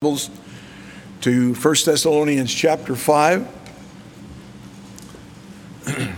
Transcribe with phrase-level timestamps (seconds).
[0.00, 3.48] To 1 Thessalonians chapter 5.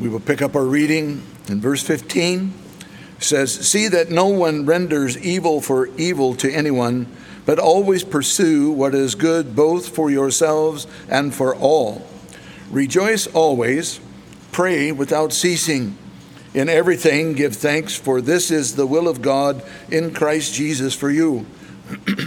[0.00, 2.54] we will pick up our reading in verse 15.
[3.16, 7.08] It says, See that no one renders evil for evil to anyone,
[7.44, 12.06] but always pursue what is good both for yourselves and for all.
[12.70, 13.98] Rejoice always,
[14.52, 15.98] pray without ceasing.
[16.54, 21.10] In everything, give thanks, for this is the will of God in Christ Jesus for
[21.10, 21.46] you.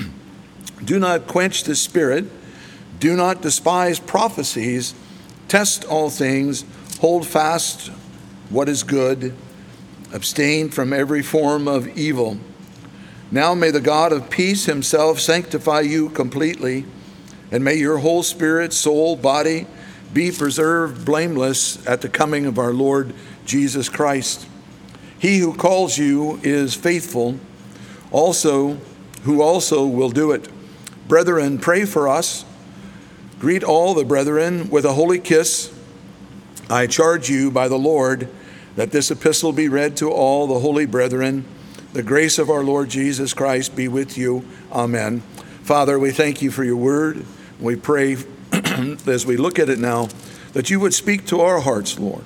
[0.83, 2.25] do not quench the spirit,
[2.99, 4.95] do not despise prophecies,
[5.47, 6.65] test all things,
[7.01, 7.89] hold fast
[8.49, 9.35] what is good,
[10.11, 12.39] abstain from every form of evil.
[13.29, 16.85] Now may the God of peace himself sanctify you completely,
[17.51, 19.67] and may your whole spirit, soul, body
[20.13, 23.13] be preserved blameless at the coming of our Lord
[23.45, 24.47] Jesus Christ.
[25.19, 27.39] He who calls you is faithful,
[28.11, 28.77] also
[29.23, 30.49] who also will do it.
[31.07, 32.45] Brethren, pray for us.
[33.39, 35.73] Greet all the brethren with a holy kiss.
[36.69, 38.29] I charge you by the Lord
[38.75, 41.45] that this epistle be read to all the holy brethren.
[41.93, 44.45] The grace of our Lord Jesus Christ be with you.
[44.71, 45.21] Amen.
[45.63, 47.25] Father, we thank you for your word.
[47.59, 48.17] We pray
[49.07, 50.09] as we look at it now
[50.53, 52.23] that you would speak to our hearts, Lord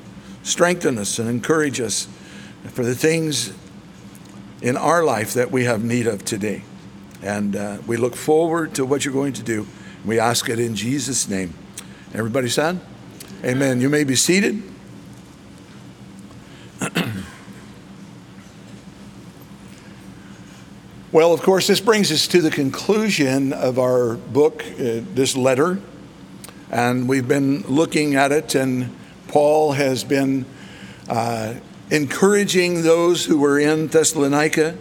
[0.49, 2.07] strengthen us and encourage us
[2.65, 3.53] for the things
[4.61, 6.63] in our life that we have need of today.
[7.21, 9.67] And uh, we look forward to what you're going to do.
[10.05, 11.53] We ask it in Jesus' name.
[12.13, 12.79] Everybody said?
[13.43, 13.81] Amen.
[13.81, 14.63] You may be seated.
[21.11, 25.79] well, of course, this brings us to the conclusion of our book, uh, this letter.
[26.71, 28.95] And we've been looking at it and
[29.29, 30.45] Paul has been
[31.07, 31.53] uh,
[31.91, 34.75] encouraging those who were in Thessalonica.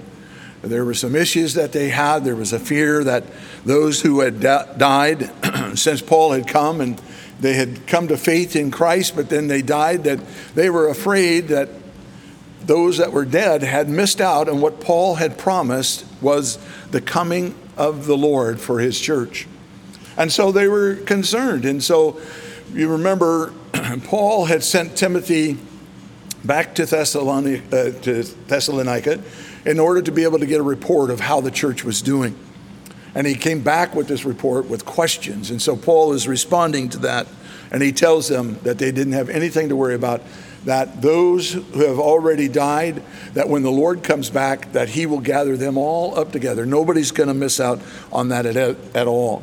[0.63, 2.25] There were some issues that they had.
[2.25, 3.25] There was a fear that
[3.65, 5.31] those who had died
[5.79, 7.01] since Paul had come and
[7.41, 10.19] they had come to faith in Christ, but then they died, that
[10.55, 11.69] they were afraid that
[12.63, 16.59] those that were dead had missed out on what Paul had promised was
[16.91, 19.47] the coming of the Lord for his church.
[20.17, 21.65] And so they were concerned.
[21.65, 22.21] And so
[22.73, 23.53] you remember
[24.05, 25.59] Paul had sent Timothy
[26.45, 29.23] back to Thessalonica, uh, to Thessalonica
[29.65, 32.37] in order to be able to get a report of how the church was doing.
[33.15, 35.51] And he came back with this report with questions.
[35.51, 37.27] And so Paul is responding to that.
[37.71, 40.23] And he tells them that they didn't have anything to worry about,
[40.65, 43.03] that those who have already died,
[43.35, 46.65] that when the Lord comes back, that he will gather them all up together.
[46.65, 47.81] Nobody's going to miss out
[48.11, 48.57] on that at,
[48.95, 49.43] at all.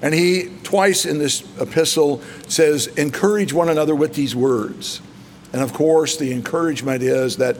[0.00, 5.00] And he, twice in this epistle, says, encourage one another with these words.
[5.52, 7.56] And of course, the encouragement is that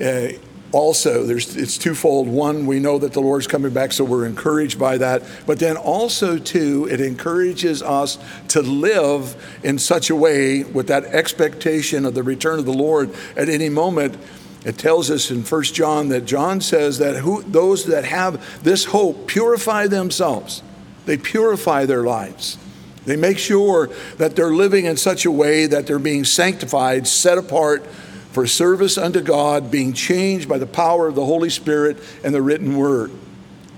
[0.00, 0.38] uh,
[0.72, 2.26] also there's it's twofold.
[2.26, 5.22] One we know that the lord's coming back so we're encouraged by that.
[5.46, 8.18] But then also too it encourages us
[8.48, 13.14] to live in such a way with that expectation of the return of the lord
[13.36, 14.16] at any moment.
[14.64, 18.86] It tells us in First john that john says that who, those that have this
[18.86, 20.62] hope purify themselves
[21.06, 22.58] they purify their lives.
[23.04, 27.36] They make sure that they're living in such a way that they're being sanctified, set
[27.36, 27.84] apart
[28.30, 32.42] for service unto God, being changed by the power of the Holy Spirit and the
[32.42, 33.10] written word.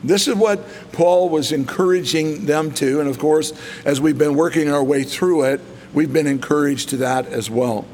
[0.04, 0.62] This is what
[0.92, 3.00] Paul was encouraging them to.
[3.00, 3.54] And of course,
[3.86, 5.60] as we've been working our way through it,
[5.94, 7.86] we've been encouraged to that as well.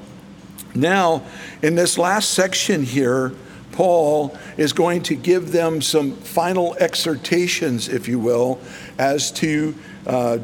[0.74, 1.22] Now,
[1.62, 3.32] in this last section here,
[3.72, 8.60] Paul is going to give them some final exhortations, if you will,
[8.98, 9.74] as to
[10.06, 10.38] uh,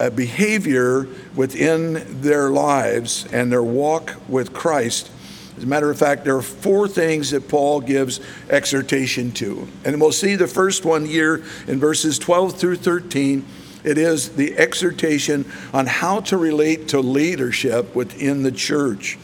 [0.00, 5.10] a behavior within their lives and their walk with Christ.
[5.56, 9.66] As a matter of fact, there are four things that Paul gives exhortation to.
[9.84, 13.44] And we'll see the first one here in verses 12 through 13.
[13.82, 19.18] It is the exhortation on how to relate to leadership within the church.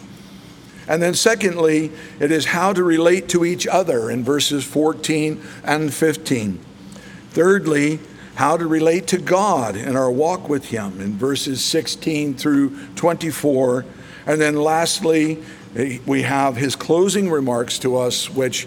[0.86, 1.90] And then, secondly,
[2.20, 6.58] it is how to relate to each other in verses 14 and 15.
[7.30, 8.00] Thirdly,
[8.34, 13.84] how to relate to God in our walk with Him in verses 16 through 24.
[14.26, 15.42] And then, lastly,
[16.06, 18.66] we have His closing remarks to us, which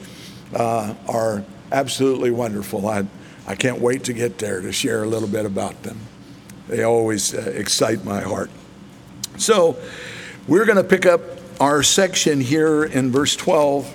[0.56, 2.88] uh, are absolutely wonderful.
[2.88, 3.06] I,
[3.46, 6.00] I can't wait to get there to share a little bit about them.
[6.68, 8.50] They always uh, excite my heart.
[9.38, 9.78] So,
[10.48, 11.22] we're going to pick up
[11.60, 13.94] our section here in verse 12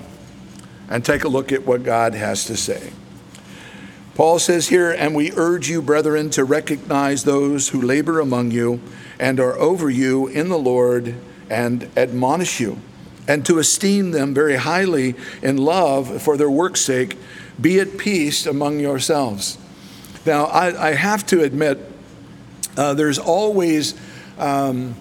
[0.89, 2.91] and take a look at what God has to say.
[4.15, 8.79] Paul says here, and we urge you, brethren, to recognize those who labor among you
[9.19, 11.15] and are over you in the Lord
[11.49, 12.79] and admonish you,
[13.27, 17.17] and to esteem them very highly in love for their work's sake.
[17.59, 19.57] be at peace among yourselves.
[20.25, 21.79] Now, I, I have to admit,
[22.77, 23.95] uh, there's always,
[24.37, 24.95] um,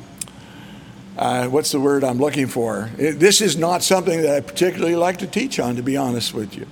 [1.16, 2.90] uh, what's the word I'm looking for?
[2.98, 6.34] It, this is not something that I particularly like to teach on, to be honest
[6.34, 6.66] with you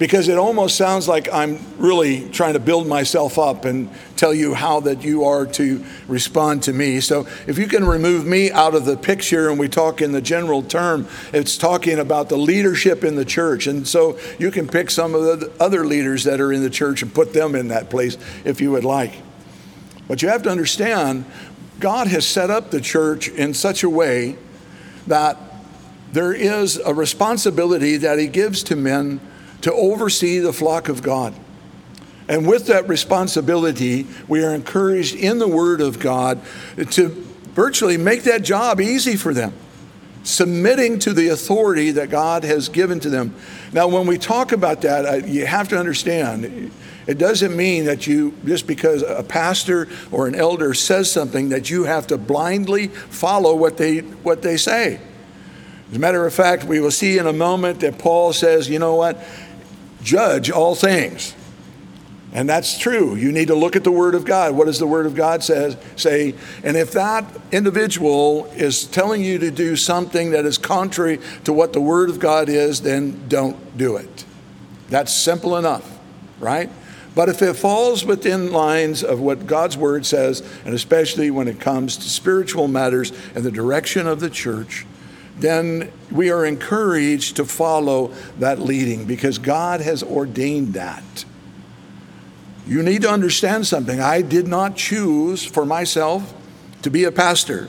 [0.00, 4.54] because it almost sounds like I'm really trying to build myself up and tell you
[4.54, 7.00] how that you are to respond to me.
[7.00, 10.22] So if you can remove me out of the picture and we talk in the
[10.22, 13.66] general term, it's talking about the leadership in the church.
[13.66, 17.02] And so you can pick some of the other leaders that are in the church
[17.02, 18.16] and put them in that place
[18.46, 19.12] if you would like.
[20.08, 21.26] But you have to understand,
[21.80, 24.36] God has set up the church in such a way
[25.06, 25.36] that
[26.12, 29.20] there is a responsibility that He gives to men
[29.62, 31.34] to oversee the flock of God.
[32.28, 36.40] And with that responsibility, we are encouraged in the Word of God
[36.92, 37.08] to
[37.54, 39.52] virtually make that job easy for them,
[40.22, 43.34] submitting to the authority that God has given to them.
[43.72, 46.70] Now, when we talk about that, you have to understand
[47.10, 51.70] it doesn't mean that you, just because a pastor or an elder says something, that
[51.70, 55.00] you have to blindly follow what they, what they say.
[55.90, 58.78] As a matter of fact, we will see in a moment that Paul says, you
[58.78, 59.22] know what?
[60.02, 61.34] judge all things.
[62.32, 63.16] And that's true.
[63.16, 64.54] You need to look at the Word of God.
[64.54, 66.34] What does the Word of God says, say?
[66.62, 71.72] And if that individual is telling you to do something that is contrary to what
[71.72, 74.24] the Word of God is, then don't do it.
[74.90, 75.98] That's simple enough,
[76.38, 76.70] right?
[77.14, 81.60] But if it falls within lines of what God's Word says, and especially when it
[81.60, 84.86] comes to spiritual matters and the direction of the church,
[85.36, 91.24] then we are encouraged to follow that leading because God has ordained that.
[92.66, 94.00] You need to understand something.
[94.00, 96.34] I did not choose for myself
[96.82, 97.68] to be a pastor.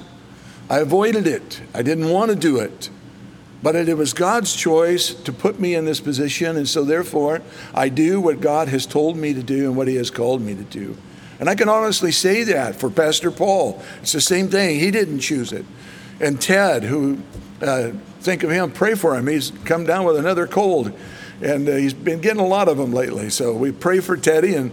[0.69, 1.61] I avoided it.
[1.73, 2.89] I didn't want to do it.
[3.63, 7.41] But it was God's choice to put me in this position, and so therefore
[7.73, 10.55] I do what God has told me to do and what He has called me
[10.55, 10.97] to do.
[11.39, 13.81] And I can honestly say that for Pastor Paul.
[14.01, 14.79] It's the same thing.
[14.79, 15.65] He didn't choose it.
[16.19, 17.19] And Ted, who
[17.61, 19.27] uh, think of him, pray for him.
[19.27, 20.91] He's come down with another cold,
[21.41, 23.29] and uh, he's been getting a lot of them lately.
[23.29, 24.55] So we pray for Teddy.
[24.55, 24.71] And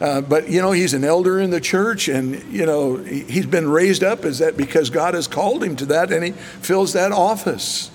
[0.00, 3.68] uh, but you know he's an elder in the church, and you know he's been
[3.68, 4.24] raised up.
[4.24, 7.90] Is that because God has called him to that, and he fills that office?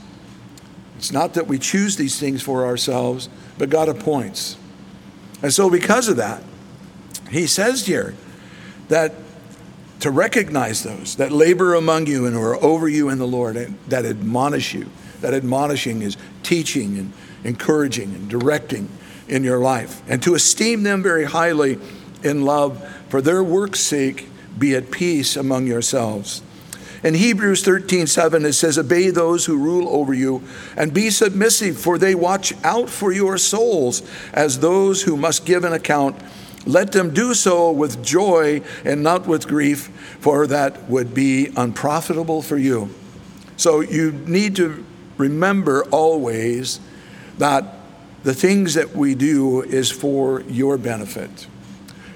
[1.03, 3.27] It's not that we choose these things for ourselves,
[3.57, 4.55] but God appoints.
[5.41, 6.41] And so, because of that,
[7.29, 8.15] he says here
[8.87, 9.13] that
[9.99, 13.57] to recognize those that labor among you and who are over you in the Lord,
[13.57, 14.89] and that admonish you.
[15.19, 17.11] That admonishing is teaching and
[17.43, 18.87] encouraging and directing
[19.27, 21.79] in your life, and to esteem them very highly
[22.23, 26.41] in love for their work's sake, be at peace among yourselves.
[27.03, 30.41] In Hebrews 13, 7, it says, Obey those who rule over you
[30.77, 34.01] and be submissive, for they watch out for your souls
[34.33, 36.15] as those who must give an account
[36.65, 39.87] let them do so with joy and not with grief,
[40.19, 42.89] for that would be unprofitable for you.
[43.57, 44.85] So you need to
[45.17, 46.79] remember always
[47.37, 47.65] that
[48.23, 51.47] the things that we do is for your benefit.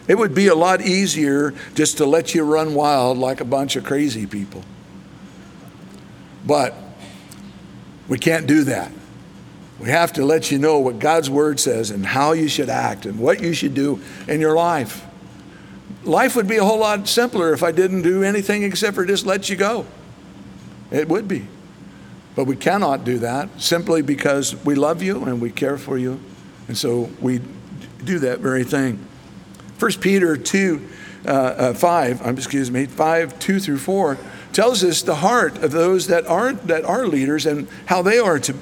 [0.08, 3.76] It would be a lot easier just to let you run wild like a bunch
[3.76, 4.64] of crazy people.
[6.48, 6.74] But
[8.08, 8.92] we can't do that.
[9.80, 13.06] We have to let you know what God's word says and how you should act
[13.06, 15.06] and what you should do in your life.
[16.04, 19.26] Life would be a whole lot simpler if I didn't do anything except for just
[19.26, 19.86] let you go.
[20.90, 21.48] It would be.
[22.36, 26.20] But we cannot do that simply because we love you and we care for you.
[26.68, 27.42] And so we
[28.04, 29.06] do that very thing.
[29.80, 30.88] 1 Peter 2,
[31.26, 34.18] uh, uh, 5, um, excuse me, 5, 2 through 4
[34.58, 38.40] tells us the heart of those that aren't that are leaders and how they are
[38.40, 38.56] to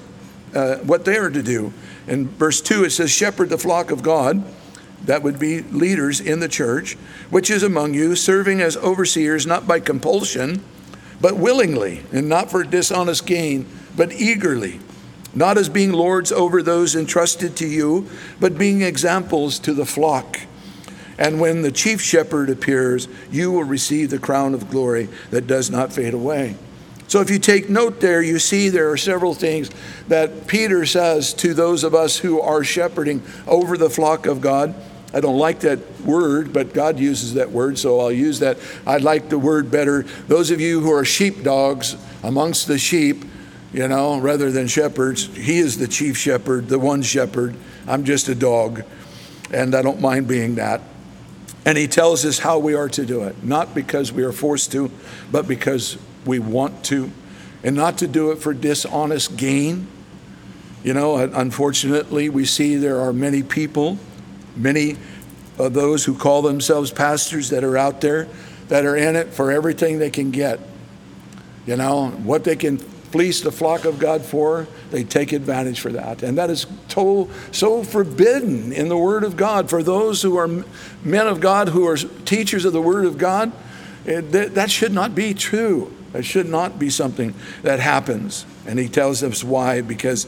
[0.54, 1.72] uh, what they are to do.
[2.06, 4.44] In verse 2, it says, Shepherd the flock of God.
[5.06, 6.96] That would be leaders in the church,
[7.30, 10.62] which is among you, serving as overseers, not by compulsion,
[11.22, 14.82] but willingly, and not for dishonest gain, but eagerly,
[15.34, 18.10] not as being lords over those entrusted to you,
[18.42, 20.42] but being examples to the flock.
[21.18, 25.72] And when the chief shepherd appears, you will receive the crown of glory that does
[25.72, 26.56] not fade away.
[27.08, 29.70] So if you take note there, you see there are several things
[30.08, 34.74] that Peter says to those of us who are shepherding over the flock of God.
[35.14, 38.58] I don't like that word, but God uses that word, so I'll use that.
[38.86, 40.04] I'd like the word better.
[40.28, 43.24] Those of you who are sheepdogs amongst the sheep,
[43.72, 47.56] you know, rather than shepherds, he is the chief shepherd, the one shepherd.
[47.88, 48.84] I'm just a dog,
[49.54, 50.82] and I don't mind being that.
[51.66, 54.72] And he tells us how we are to do it, not because we are forced
[54.74, 54.92] to,
[55.32, 57.12] but because we want to,
[57.64, 59.88] and not to do it for dishonest gain.
[60.84, 63.98] You know, unfortunately, we see there are many people,
[64.56, 64.98] many
[65.58, 68.28] of those who call themselves pastors that are out there
[68.68, 70.60] that are in it for everything they can get.
[71.66, 72.78] You know, what they can
[73.12, 76.24] fleece the flock of God for, they take advantage for that.
[76.24, 79.70] And that is so, so forbidden in the Word of God.
[79.70, 83.52] For those who are men of God, who are teachers of the Word of God,
[84.06, 85.94] it, that, that should not be true.
[86.12, 88.46] That should not be something that happens.
[88.66, 90.28] And he tells us why, because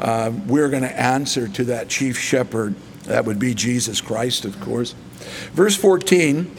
[0.00, 2.74] uh, we're going to answer to that chief shepherd.
[3.04, 4.94] That would be Jesus Christ, of course.
[5.52, 6.54] Verse 14,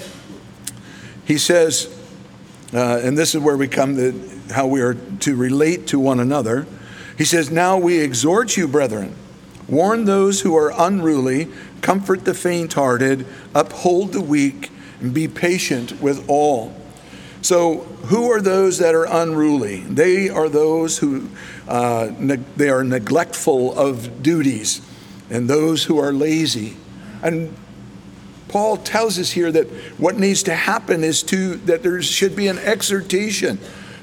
[1.25, 1.98] he says,
[2.73, 6.19] uh, and this is where we come to how we are to relate to one
[6.19, 6.67] another.
[7.17, 9.15] He says, Now we exhort you, brethren,
[9.67, 11.47] warn those who are unruly,
[11.81, 16.75] comfort the faint hearted, uphold the weak, and be patient with all.
[17.41, 19.79] So, who are those that are unruly?
[19.81, 21.29] They are those who
[21.67, 24.81] uh, ne- they are neglectful of duties,
[25.29, 26.75] and those who are lazy.
[27.23, 27.55] And
[28.49, 32.47] Paul tells us here that what needs to happen is to that there should be
[32.47, 33.59] an exhortation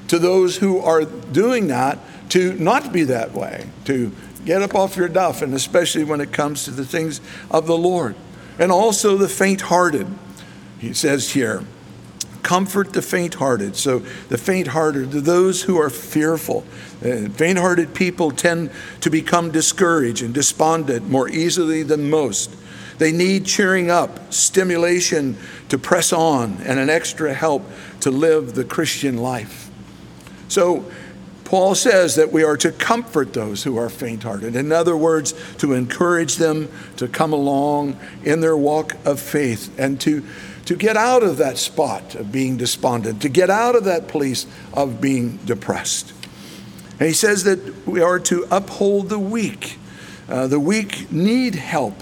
[0.07, 1.99] to those who are doing that
[2.29, 4.11] to not be that way, to
[4.45, 7.77] get up off your duff, and especially when it comes to the things of the
[7.77, 8.15] Lord.
[8.57, 10.07] And also the faint hearted.
[10.79, 11.63] He says here,
[12.43, 13.75] comfort the faint hearted.
[13.75, 13.99] So,
[14.29, 16.65] the faint hearted, those who are fearful.
[17.03, 22.55] Uh, faint hearted people tend to become discouraged and despondent more easily than most.
[22.97, 25.37] They need cheering up, stimulation
[25.69, 27.63] to press on, and an extra help
[28.01, 29.69] to live the Christian life.
[30.47, 30.85] So,
[31.47, 34.57] Paul says that we are to comfort those who are faint hearted.
[34.57, 40.01] In other words, to encourage them to come along in their walk of faith and
[40.01, 40.25] to,
[40.65, 44.45] to get out of that spot of being despondent, to get out of that place
[44.73, 46.11] of being depressed.
[46.99, 49.77] And he says that we are to uphold the weak.
[50.27, 51.95] Uh, the weak need help.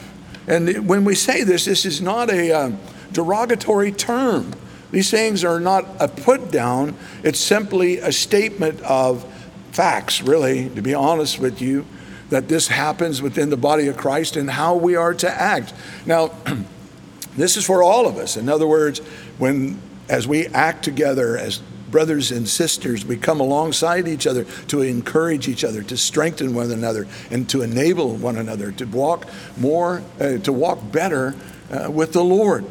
[0.47, 2.71] And when we say this, this is not a uh,
[3.11, 4.53] derogatory term.
[4.91, 9.25] These things are not a put down, it's simply a statement of
[9.71, 11.85] facts, really, to be honest with you,
[12.29, 15.73] that this happens within the body of Christ and how we are to act.
[16.05, 16.31] Now,
[17.35, 18.37] this is for all of us.
[18.37, 18.99] In other words,
[19.37, 21.61] when as we act together as
[21.95, 26.69] brothers and sisters, we come alongside each other to encourage each other, to strengthen one
[26.69, 29.25] another, and to enable one another to walk
[29.55, 31.33] more, uh, to walk better
[31.71, 32.65] uh, with the Lord.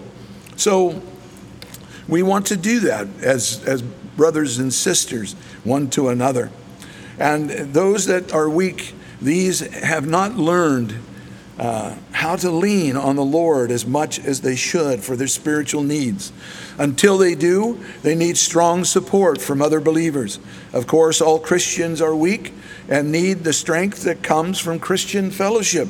[0.56, 1.00] So
[2.06, 5.32] we want to do that as, as brothers and sisters,
[5.64, 6.50] one to another.
[7.18, 10.96] And those that are weak, these have not learned
[11.58, 15.82] uh, how to lean on the Lord as much as they should for their spiritual
[15.82, 16.32] needs.
[16.78, 20.40] Until they do, they need strong support from other believers.
[20.72, 22.52] Of course, all Christians are weak
[22.88, 25.88] and need the strength that comes from Christian fellowship,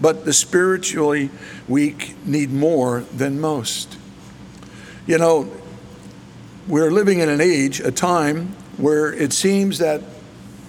[0.00, 1.30] but the spiritually
[1.66, 3.96] weak need more than most.
[5.06, 5.50] You know,
[6.68, 10.02] we're living in an age, a time, where it seems that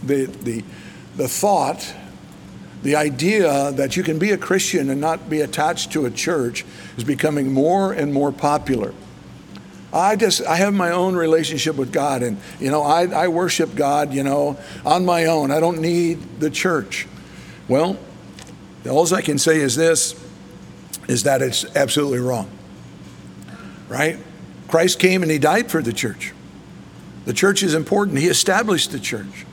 [0.01, 0.63] the, the,
[1.15, 1.93] the thought,
[2.83, 6.65] the idea that you can be a Christian and not be attached to a church
[6.97, 8.93] is becoming more and more popular.
[9.93, 13.75] I just I have my own relationship with God, and you know I, I worship
[13.75, 15.51] God, you know, on my own.
[15.51, 17.07] I don't need the church.
[17.67, 17.97] Well,
[18.89, 20.15] all I can say is this:
[21.07, 22.49] is that it's absolutely wrong.
[23.89, 24.17] Right?
[24.69, 26.33] Christ came and He died for the church.
[27.25, 28.17] The church is important.
[28.17, 29.45] He established the church.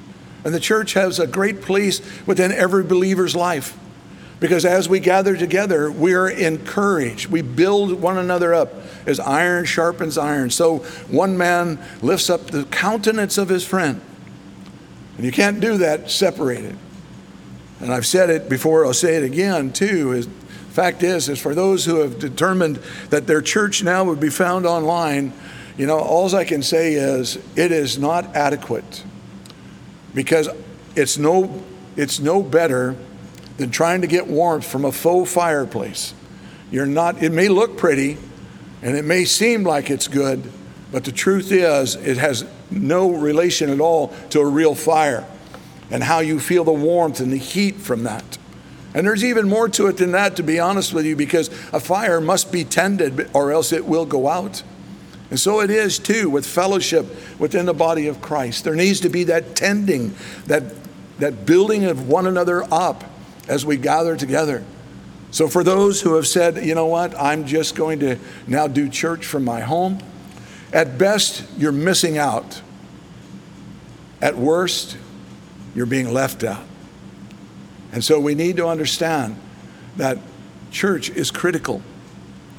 [0.49, 3.77] And the church has a great place within every believer's life.
[4.41, 7.27] Because as we gather together, we are encouraged.
[7.27, 8.73] We build one another up
[9.05, 10.49] as iron sharpens iron.
[10.49, 10.79] So
[11.11, 14.01] one man lifts up the countenance of his friend.
[15.19, 16.79] And you can't do that separated.
[17.81, 20.13] And I've said it before, I'll say it again too.
[20.13, 20.31] Is
[20.71, 22.77] fact is, is for those who have determined
[23.11, 25.35] that their church now would be found online,
[25.77, 29.05] you know, all I can say is it is not adequate
[30.19, 30.49] because
[30.97, 31.63] it's no,
[31.97, 32.97] it's no better
[33.57, 36.13] than trying to get warmth from a faux fireplace.
[36.73, 38.19] You're not, it may look pretty
[38.83, 40.51] and it may seem like it's good,
[40.91, 45.25] but the truth is, it has no relation at all to a real fire
[45.89, 48.39] and how you feel the warmth and the heat from that.
[48.95, 51.79] And there's even more to it than that, to be honest with you, because a
[51.79, 54.65] fire must be tended or else it will go out.
[55.31, 57.07] And so it is too with fellowship
[57.39, 58.65] within the body of Christ.
[58.65, 60.15] There needs to be that tending,
[60.47, 60.65] that,
[61.19, 63.05] that building of one another up
[63.47, 64.65] as we gather together.
[65.31, 68.89] So for those who have said, you know what, I'm just going to now do
[68.89, 69.99] church from my home,
[70.73, 72.63] at best, you're missing out.
[74.21, 74.97] At worst,
[75.75, 76.65] you're being left out.
[77.93, 79.39] And so we need to understand
[79.97, 80.19] that
[80.71, 81.83] church is critical.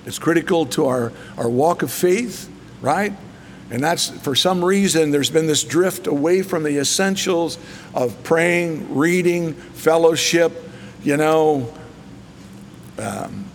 [0.06, 2.50] It's critical to our, our walk of faith,
[2.82, 3.14] right?
[3.72, 7.60] And that's for some reason there's been this drift away from the essentials
[7.94, 10.52] of praying, reading, fellowship,
[11.04, 11.72] you know,
[12.98, 13.46] um,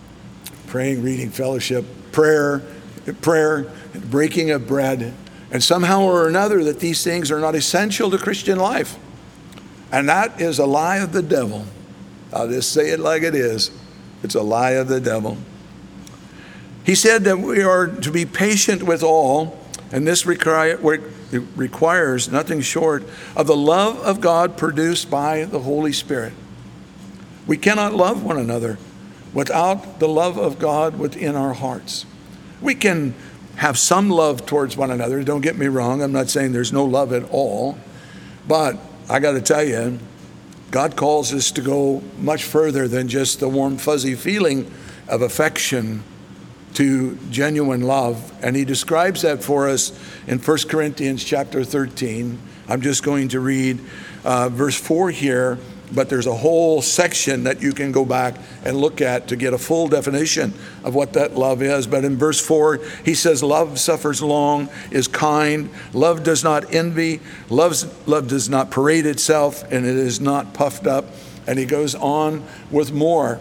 [0.67, 2.61] praying, reading, fellowship, prayer,
[3.21, 3.71] prayer,
[4.09, 5.13] breaking of bread,
[5.51, 8.97] and somehow or another that these things are not essential to Christian life.
[9.91, 11.65] And that is a lie of the devil.
[12.33, 13.71] I'll just say it like it is.
[14.23, 15.37] It's a lie of the devil.
[16.85, 19.59] He said that we are to be patient with all,
[19.91, 20.77] and this require,
[21.55, 23.03] requires nothing short
[23.35, 26.33] of the love of God produced by the Holy Spirit.
[27.47, 28.77] We cannot love one another
[29.33, 32.05] without the love of God within our hearts.
[32.61, 33.15] We can
[33.55, 35.23] have some love towards one another.
[35.23, 36.03] Don't get me wrong.
[36.03, 37.79] I'm not saying there's no love at all.
[38.47, 38.77] But
[39.09, 39.97] I got to tell you,
[40.69, 44.71] God calls us to go much further than just the warm, fuzzy feeling
[45.07, 46.03] of affection
[46.75, 48.31] to genuine love.
[48.43, 49.91] And he describes that for us
[50.27, 52.39] in 1 Corinthians chapter 13.
[52.67, 53.79] I'm just going to read
[54.23, 55.59] uh, verse 4 here
[55.93, 59.53] but there's a whole section that you can go back and look at to get
[59.53, 60.53] a full definition
[60.83, 61.87] of what that love is.
[61.87, 67.21] But in verse 4, he says, Love suffers long, is kind, love does not envy,
[67.49, 71.05] loves, love does not parade itself, and it is not puffed up.
[71.47, 73.39] And he goes on with more.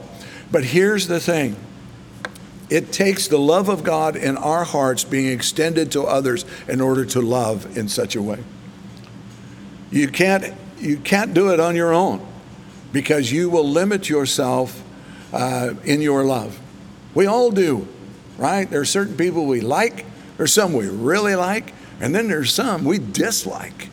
[0.53, 1.57] But here's the thing
[2.71, 7.04] it takes the love of God in our hearts being extended to others in order
[7.06, 8.42] to love in such a way.
[9.90, 12.26] You can't, you can't do it on your own
[12.92, 14.83] because you will limit yourself
[15.33, 16.59] uh, in your love.
[17.14, 17.87] We all do,
[18.38, 18.68] right?
[18.68, 20.06] There are certain people we like,
[20.37, 23.90] there's some we really like, and then there's some we dislike.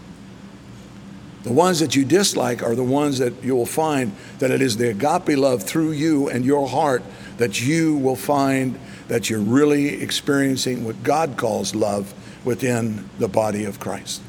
[1.44, 4.78] The ones that you dislike are the ones that you will find that it is
[4.78, 7.04] the agape love through you and your heart
[7.42, 12.14] that you will find that you're really experiencing what God calls love
[12.46, 14.22] within the body of Christ.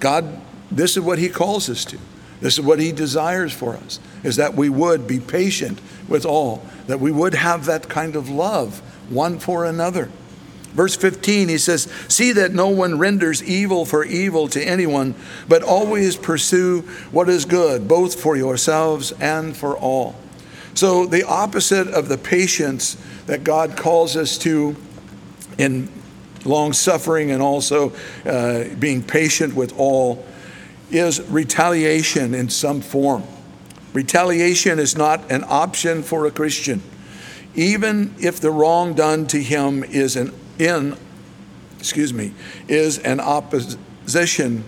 [0.00, 0.40] God,
[0.70, 1.98] this is what He calls us to.
[2.40, 6.64] This is what he desires for us, is that we would be patient with all,
[6.86, 10.10] that we would have that kind of love one for another.
[10.72, 15.14] Verse 15, he says, See that no one renders evil for evil to anyone,
[15.48, 20.14] but always pursue what is good, both for yourselves and for all.
[20.76, 24.76] So, the opposite of the patience that God calls us to
[25.56, 25.88] in
[26.44, 27.94] long suffering and also
[28.26, 30.26] uh, being patient with all
[30.90, 33.24] is retaliation in some form.
[33.94, 36.82] Retaliation is not an option for a Christian,
[37.54, 40.94] even if the wrong done to him is an in,
[41.78, 42.34] excuse me,
[42.68, 44.62] is an opposition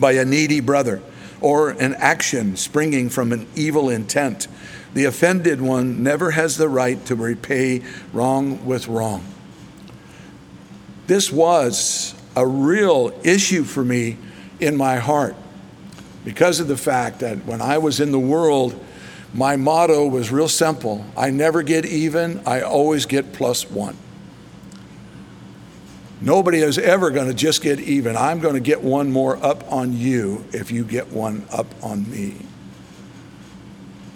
[0.00, 1.02] by a needy brother
[1.42, 4.48] or an action springing from an evil intent.
[4.94, 9.24] The offended one never has the right to repay wrong with wrong.
[11.06, 14.16] This was a real issue for me
[14.60, 15.36] in my heart
[16.24, 18.78] because of the fact that when I was in the world,
[19.32, 23.96] my motto was real simple I never get even, I always get plus one.
[26.20, 28.16] Nobody is ever going to just get even.
[28.16, 32.10] I'm going to get one more up on you if you get one up on
[32.10, 32.34] me.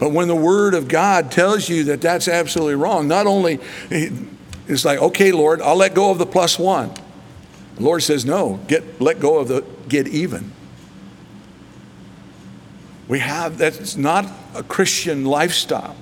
[0.03, 4.85] But when the Word of God tells you that that's absolutely wrong, not only it's
[4.85, 6.93] like, okay, Lord, I'll let go of the plus one.
[7.77, 10.51] The Lord says, no, get let go of the get even.
[13.07, 15.95] We have that's not a Christian lifestyle.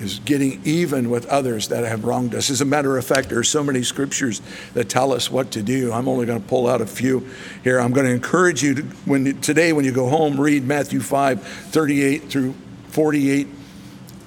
[0.00, 2.50] Is getting even with others that have wronged us.
[2.50, 4.40] As a matter of fact, there are so many scriptures
[4.74, 5.92] that tell us what to do.
[5.92, 7.26] I'm only going to pull out a few
[7.64, 7.80] here.
[7.80, 11.42] I'm going to encourage you to, when today, when you go home, read Matthew 5,
[11.42, 12.54] 38 through
[12.90, 13.48] 48.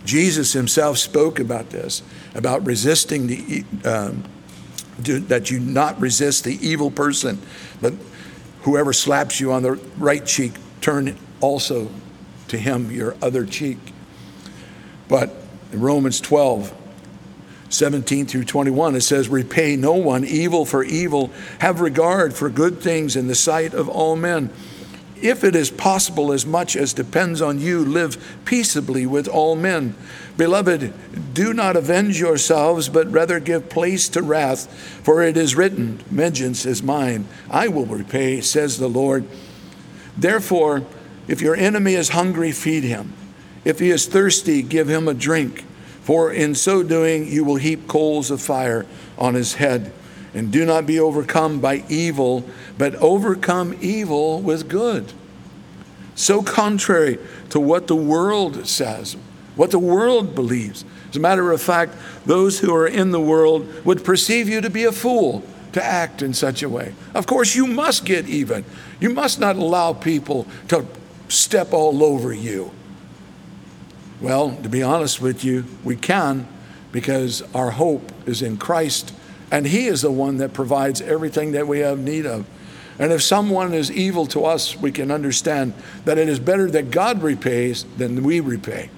[0.04, 2.04] Jesus himself spoke about this,
[2.36, 4.26] about resisting the um,
[5.00, 7.42] that you not resist the evil person,
[7.82, 7.94] but
[8.64, 11.90] whoever slaps you on the right cheek, turn also
[12.48, 13.78] to him your other cheek.
[15.08, 15.34] But
[15.72, 16.74] in Romans 12,
[17.70, 22.82] 17 through 21, it says, Repay no one evil for evil, have regard for good
[22.82, 24.52] things in the sight of all men
[25.22, 29.96] if it is possible, as much as depends on you, live peaceably with all men.
[30.36, 30.94] Beloved,
[31.34, 34.72] do not avenge yourselves, but rather give place to wrath,
[35.04, 39.26] for it is written, Vengeance is mine, I will repay, says the Lord.
[40.18, 40.84] Therefore,
[41.28, 43.14] if your enemy is hungry, feed him.
[43.64, 45.64] If he is thirsty, give him a drink,
[46.02, 48.86] for in so doing you will heap coals of fire
[49.18, 49.92] on his head.
[50.34, 52.46] And do not be overcome by evil,
[52.78, 55.12] but overcome evil with good.
[56.16, 57.18] so contrary
[57.50, 59.18] to what the world says,
[59.56, 60.86] what the world believes.
[61.10, 61.96] As a matter of fact,
[62.26, 65.44] those who are in the world would perceive you to be a fool
[65.74, 66.94] to act in such a way.
[67.14, 68.66] Of course, you must get even.
[69.00, 70.86] You must not allow people to
[71.28, 72.72] step all over you.
[74.22, 76.48] Well, to be honest with you, we can
[76.92, 79.14] because our hope is in Christ,
[79.50, 82.46] and He is the one that provides everything that we have need of.
[83.00, 85.74] And if someone is evil to us, we can understand
[86.06, 88.92] that it is better that God repays than we repay.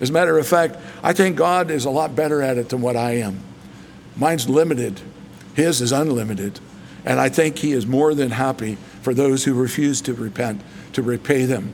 [0.00, 2.82] As a matter of fact, I think God is a lot better at it than
[2.82, 3.40] what I am.
[4.14, 5.00] Mine's limited,
[5.54, 6.60] His is unlimited.
[7.06, 10.60] And I think He is more than happy for those who refuse to repent
[10.92, 11.72] to repay them.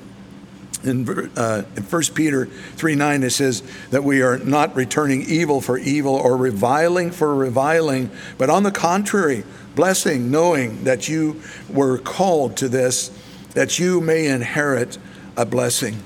[0.85, 5.61] In, uh, in 1 Peter 3 9, it says that we are not returning evil
[5.61, 11.99] for evil or reviling for reviling, but on the contrary, blessing, knowing that you were
[11.99, 13.11] called to this,
[13.55, 14.99] that you may inherit
[15.37, 16.03] a blessing.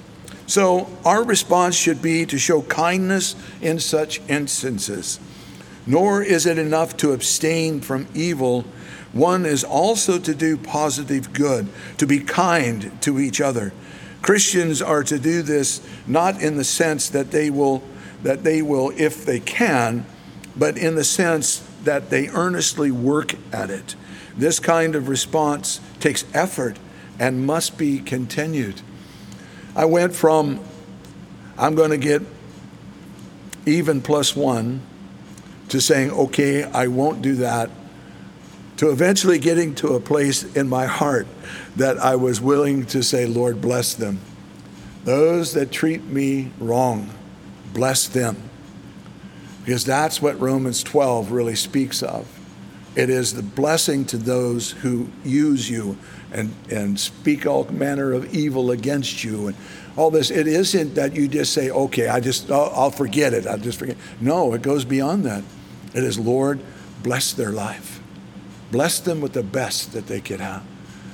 [0.46, 5.18] So, our response should be to show kindness in such instances.
[5.86, 8.64] Nor is it enough to abstain from evil.
[9.12, 13.72] One is also to do positive good, to be kind to each other.
[14.22, 17.82] Christians are to do this not in the sense that they will
[18.22, 20.04] that they will if they can,
[20.56, 23.94] but in the sense that they earnestly work at it.
[24.36, 26.78] This kind of response takes effort
[27.18, 28.80] and must be continued.
[29.76, 30.60] I went from,
[31.56, 32.22] I'm going to get
[33.66, 34.80] even plus one,
[35.68, 37.70] to saying, okay, I won't do that,
[38.76, 41.26] to eventually getting to a place in my heart
[41.76, 44.20] that I was willing to say, Lord, bless them.
[45.04, 47.10] Those that treat me wrong,
[47.72, 48.36] bless them.
[49.64, 52.28] Because that's what Romans 12 really speaks of.
[52.94, 55.98] It is the blessing to those who use you
[56.32, 59.56] and, and speak all manner of evil against you and
[59.96, 60.30] all this.
[60.30, 63.46] It isn't that you just say, okay, I just, I'll, I'll forget it.
[63.46, 63.96] I'll just forget.
[64.20, 65.44] No, it goes beyond that.
[65.94, 66.60] It is, Lord,
[67.02, 67.95] bless their life.
[68.70, 70.64] Bless them with the best that they could have.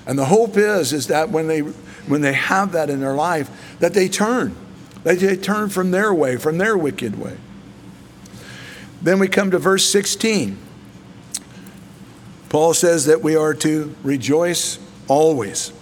[0.06, 3.76] And the hope is, is that when they, when they have that in their life,
[3.78, 4.56] that they turn.
[5.04, 7.36] That they turn from their way, from their wicked way.
[9.00, 10.58] Then we come to verse 16.
[12.48, 15.72] Paul says that we are to rejoice always.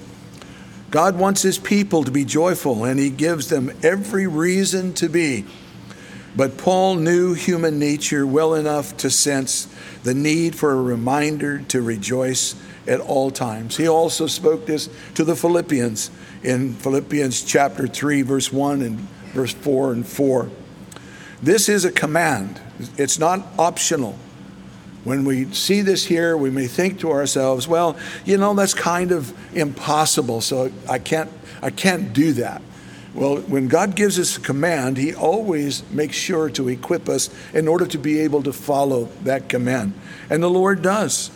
[0.90, 5.44] God wants his people to be joyful, and he gives them every reason to be.
[6.37, 9.69] But Paul knew human nature well enough to sense
[10.02, 12.54] the need for a reminder to rejoice
[12.86, 13.76] at all times.
[13.76, 16.10] He also spoke this to the Philippians
[16.42, 18.98] in Philippians chapter 3, verse 1 and
[19.32, 20.50] verse 4 and 4.
[21.42, 22.60] This is a command,
[22.96, 24.16] it's not optional.
[25.04, 29.12] When we see this here, we may think to ourselves, well, you know, that's kind
[29.12, 31.30] of impossible, so I can't,
[31.62, 32.60] I can't do that.
[33.14, 37.66] Well, when God gives us a command, He always makes sure to equip us in
[37.66, 39.94] order to be able to follow that command.
[40.28, 41.30] And the Lord does.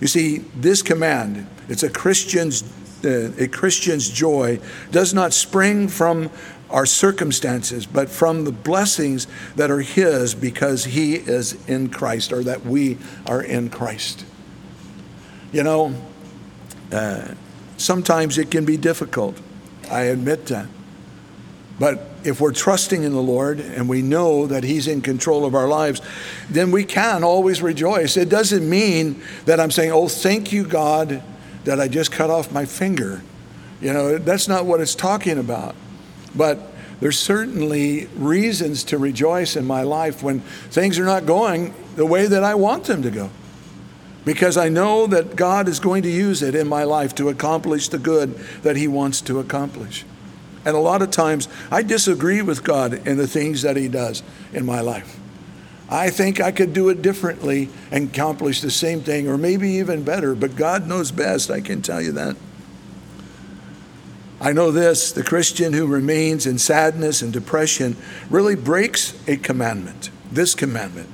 [0.00, 2.62] You see, this command, it's a Christian's,
[3.04, 6.30] uh, a Christian's joy, does not spring from
[6.68, 9.26] our circumstances, but from the blessings
[9.56, 14.26] that are His because He is in Christ or that we are in Christ.
[15.52, 15.94] You know,
[16.90, 17.28] uh,
[17.78, 19.38] sometimes it can be difficult.
[19.90, 20.66] I admit that.
[21.78, 25.54] But if we're trusting in the Lord and we know that He's in control of
[25.54, 26.00] our lives,
[26.48, 28.16] then we can always rejoice.
[28.16, 31.22] It doesn't mean that I'm saying, oh, thank you, God,
[31.64, 33.22] that I just cut off my finger.
[33.80, 35.74] You know, that's not what it's talking about.
[36.34, 42.06] But there's certainly reasons to rejoice in my life when things are not going the
[42.06, 43.30] way that I want them to go.
[44.24, 47.88] Because I know that God is going to use it in my life to accomplish
[47.88, 50.04] the good that He wants to accomplish.
[50.64, 54.22] And a lot of times I disagree with God in the things that He does
[54.52, 55.18] in my life.
[55.88, 60.04] I think I could do it differently and accomplish the same thing, or maybe even
[60.04, 62.36] better, but God knows best, I can tell you that.
[64.40, 67.96] I know this the Christian who remains in sadness and depression
[68.30, 71.08] really breaks a commandment, this commandment.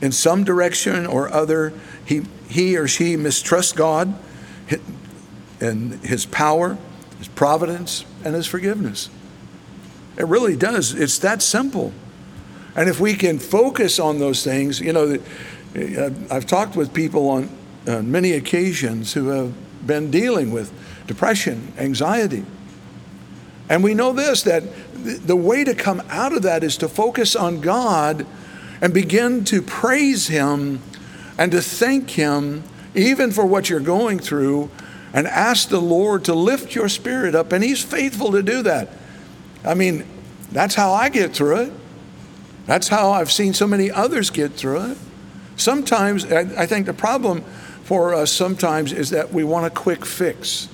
[0.00, 1.72] In some direction or other,
[2.04, 4.14] he, he or she mistrusts God
[5.60, 6.76] and his power,
[7.18, 9.10] his providence, and his forgiveness.
[10.16, 10.94] It really does.
[10.94, 11.92] It's that simple.
[12.74, 15.18] And if we can focus on those things, you know,
[15.74, 17.48] uh, I've talked with people on,
[17.86, 19.52] on many occasions who have
[19.86, 20.72] been dealing with
[21.06, 22.44] depression, anxiety.
[23.68, 24.62] And we know this that
[24.94, 28.26] the way to come out of that is to focus on God
[28.80, 30.80] and begin to praise Him
[31.38, 32.62] and to thank Him
[32.94, 34.70] even for what you're going through
[35.16, 38.90] and ask the Lord to lift your spirit up, and He's faithful to do that.
[39.64, 40.04] I mean,
[40.52, 41.72] that's how I get through it.
[42.66, 44.98] That's how I've seen so many others get through it.
[45.56, 47.42] Sometimes, I think the problem
[47.84, 50.68] for us sometimes is that we want a quick fix.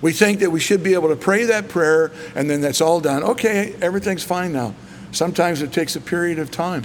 [0.00, 3.00] We think that we should be able to pray that prayer and then that's all
[3.00, 3.22] done.
[3.22, 4.74] Okay, everything's fine now.
[5.12, 6.84] Sometimes it takes a period of time.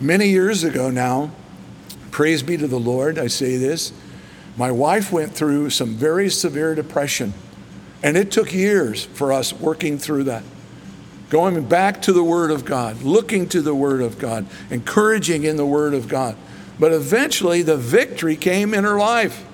[0.00, 1.32] Many years ago now,
[2.10, 3.92] praise be to the Lord, I say this,
[4.56, 7.34] my wife went through some very severe depression.
[8.02, 10.42] And it took years for us working through that.
[11.28, 15.56] Going back to the Word of God, looking to the Word of God, encouraging in
[15.56, 16.36] the Word of God.
[16.78, 19.44] But eventually the victory came in her life.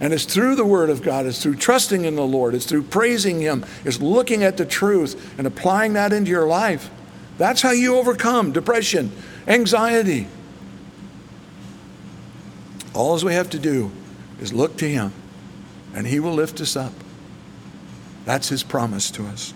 [0.00, 2.84] And it's through the Word of God, it's through trusting in the Lord, it's through
[2.84, 6.90] praising Him, it's looking at the truth and applying that into your life.
[7.38, 9.12] That's how you overcome depression,
[9.46, 10.26] anxiety.
[12.94, 13.90] All we have to do
[14.40, 15.12] is look to Him,
[15.94, 16.92] and He will lift us up.
[18.24, 19.54] That's His promise to us.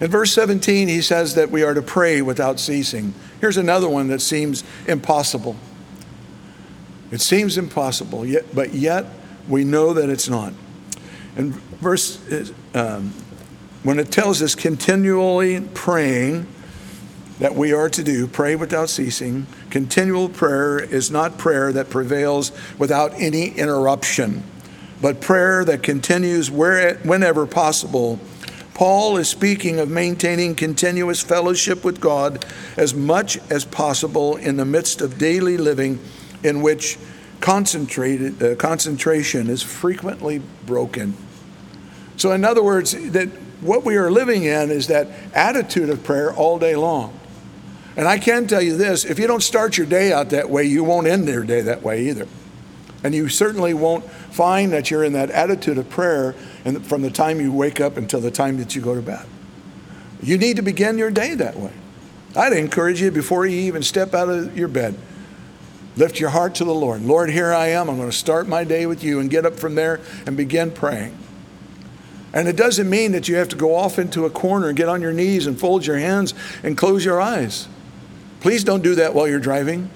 [0.00, 3.12] In verse 17, he says that we are to pray without ceasing.
[3.40, 5.56] Here's another one that seems impossible.
[7.10, 9.04] It seems impossible, yet, but yet
[9.46, 10.54] we know that it's not.
[11.36, 12.18] And verse,
[12.74, 13.12] um,
[13.82, 16.46] when it tells us continually praying,
[17.40, 19.46] that we are to do, pray without ceasing.
[19.70, 24.44] Continual prayer is not prayer that prevails without any interruption,
[25.00, 28.20] but prayer that continues where, whenever possible.
[28.74, 32.44] Paul is speaking of maintaining continuous fellowship with God
[32.76, 35.98] as much as possible in the midst of daily living
[36.42, 36.98] in which
[37.40, 41.14] concentrated, uh, concentration is frequently broken.
[42.18, 43.28] So, in other words, that
[43.62, 47.19] what we are living in is that attitude of prayer all day long.
[48.00, 50.64] And I can tell you this if you don't start your day out that way,
[50.64, 52.26] you won't end your day that way either.
[53.04, 56.32] And you certainly won't find that you're in that attitude of prayer
[56.84, 59.26] from the time you wake up until the time that you go to bed.
[60.22, 61.74] You need to begin your day that way.
[62.34, 64.96] I'd encourage you before you even step out of your bed,
[65.96, 67.02] lift your heart to the Lord.
[67.02, 67.90] Lord, here I am.
[67.90, 70.70] I'm going to start my day with you and get up from there and begin
[70.70, 71.18] praying.
[72.32, 74.88] And it doesn't mean that you have to go off into a corner and get
[74.88, 76.32] on your knees and fold your hands
[76.62, 77.68] and close your eyes.
[78.40, 79.90] Please don't do that while you're driving.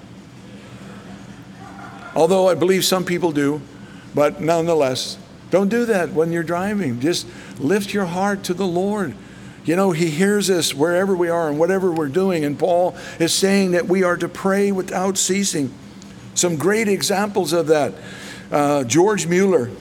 [2.15, 3.61] Although I believe some people do,
[4.13, 5.17] but nonetheless,
[5.51, 6.99] don't do that when you're driving.
[6.99, 7.27] Just
[7.59, 9.15] lift your heart to the Lord.
[9.65, 12.45] You know, He hears us wherever we are and whatever we're doing.
[12.45, 15.73] And Paul is saying that we are to pray without ceasing.
[16.35, 17.93] Some great examples of that.
[18.51, 19.71] Uh, George Mueller,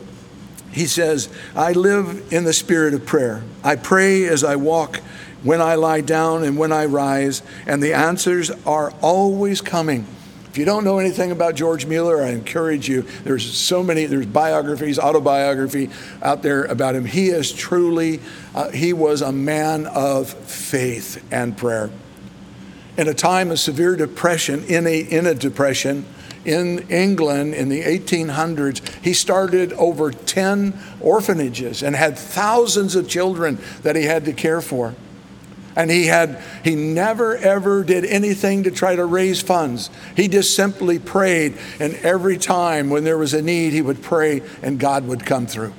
[0.73, 3.45] he says, I live in the spirit of prayer.
[3.63, 5.01] I pray as I walk
[5.45, 10.07] when I lie down and when I rise, and the answers are always coming.
[10.55, 13.03] If you don't know anything about George Mueller, I encourage you.
[13.25, 15.91] There's so many, there's biographies, autobiography
[16.23, 17.05] out there about him.
[17.05, 18.21] He is truly,
[18.55, 21.91] uh, he was a man of faith and prayer.
[22.97, 26.07] In a time of severe depression, in a, in a depression,
[26.45, 33.59] in England in the 1800s, he started over 10 orphanages and had thousands of children
[33.83, 34.95] that he had to care for.
[35.77, 39.91] And he had he never ever did anything to try to raise funds.
[40.17, 44.43] He just simply prayed and every time when there was a need he would pray
[44.63, 45.75] and God would come through.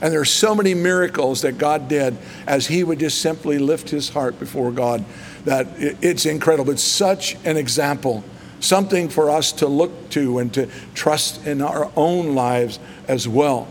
[0.00, 3.90] And there are so many miracles that God did as he would just simply lift
[3.90, 5.04] his heart before God
[5.44, 6.70] that it's incredible.
[6.72, 8.22] It's such an example,
[8.60, 13.68] something for us to look to and to trust in our own lives as well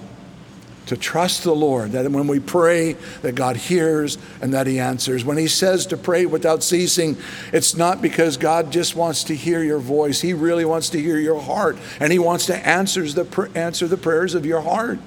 [0.88, 5.26] to trust the Lord, that when we pray, that God hears and that He answers.
[5.26, 7.18] When He says to pray without ceasing,
[7.52, 10.22] it's not because God just wants to hear your voice.
[10.22, 13.98] He really wants to hear your heart, and He wants to answer the, answer the
[13.98, 15.00] prayers of your heart.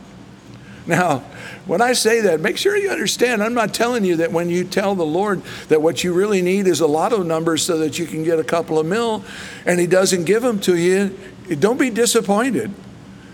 [0.87, 1.19] Now,
[1.67, 4.65] when I say that, make sure you understand, I'm not telling you that when you
[4.65, 7.99] tell the Lord that what you really need is a lot of numbers so that
[7.99, 9.23] you can get a couple of mil,
[9.67, 11.17] and He doesn't give them to you,
[11.59, 12.73] don't be disappointed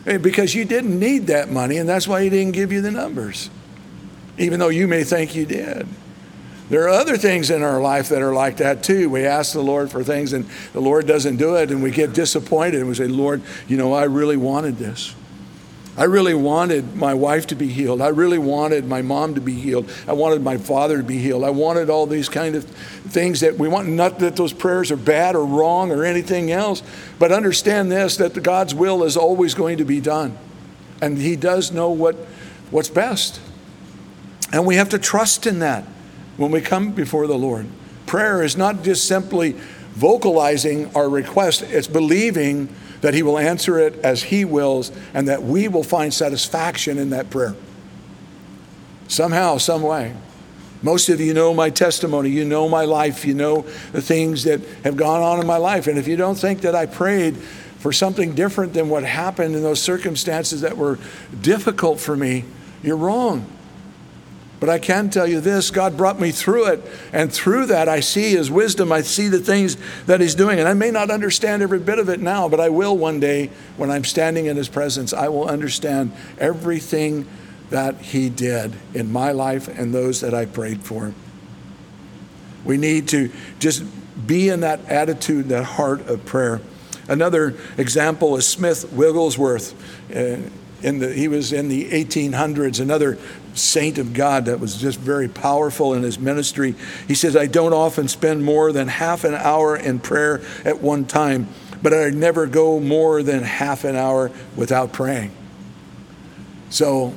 [0.05, 3.51] because you didn't need that money, and that's why He didn't give you the numbers,
[4.39, 5.87] even though you may think you did.
[6.71, 9.11] There are other things in our life that are like that too.
[9.11, 12.15] We ask the Lord for things, and the Lord doesn't do it, and we get
[12.15, 15.15] disappointed, and we say, Lord, you know, I really wanted this.
[15.97, 18.01] I really wanted my wife to be healed.
[18.01, 19.89] I really wanted my mom to be healed.
[20.09, 21.45] I wanted my father to be healed.
[21.45, 23.89] I wanted all these kind of things that we want.
[23.89, 26.83] Not that those prayers are bad or wrong or anything else,
[27.21, 30.37] but understand this that God's will is always going to be done.
[31.01, 32.17] And He does know what,
[32.73, 33.41] what's best.
[34.53, 35.85] And we have to trust in that
[36.37, 37.67] when we come before the Lord.
[38.07, 39.53] Prayer is not just simply
[39.93, 42.69] vocalizing our request, it's believing
[43.05, 47.11] that He will answer it as He wills, and that we will find satisfaction in
[47.11, 47.55] that prayer.
[49.09, 50.17] Somehow, some way.
[50.81, 52.31] Most of you know my testimony.
[52.31, 53.27] You know my life.
[53.27, 55.87] You know the things that have gone on in my life.
[55.87, 59.63] And if you don't think that I prayed for something different than what happened in
[59.63, 60.99] those circumstances that were
[61.43, 62.47] difficult for me,
[62.83, 63.45] you're wrong.
[64.65, 66.83] But I can tell you this God brought me through it.
[67.13, 68.93] And through that, I see His wisdom.
[68.93, 70.59] I see the things that He's doing.
[70.59, 73.51] And I may not understand every bit of it now, but I will one day
[73.77, 75.13] when I'm standing in His presence.
[75.13, 77.27] I will understand everything
[77.69, 81.13] that He did in my life and those that I prayed for.
[82.65, 83.85] We need to just
[84.27, 86.63] be in that attitude, that heart of prayer.
[87.07, 89.75] Another example is Smith Wigglesworth.
[90.11, 90.49] Uh,
[90.81, 93.19] the, he was in the 1800s, another
[93.55, 96.75] saint of God that was just very powerful in his ministry.
[97.09, 101.05] He says, I don't often spend more than half an hour in prayer at one
[101.05, 101.49] time,
[101.83, 105.31] but I never go more than half an hour without praying.
[106.71, 107.15] So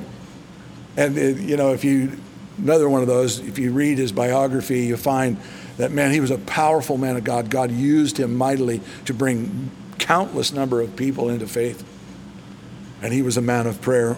[0.98, 2.18] and, it, you know, if you,
[2.58, 5.36] another one of those, if you read his biography, you find
[5.76, 7.50] that, man, he was a powerful man of God.
[7.50, 11.84] God used him mightily to bring countless number of people into faith.
[13.00, 14.16] And he was a man of prayer.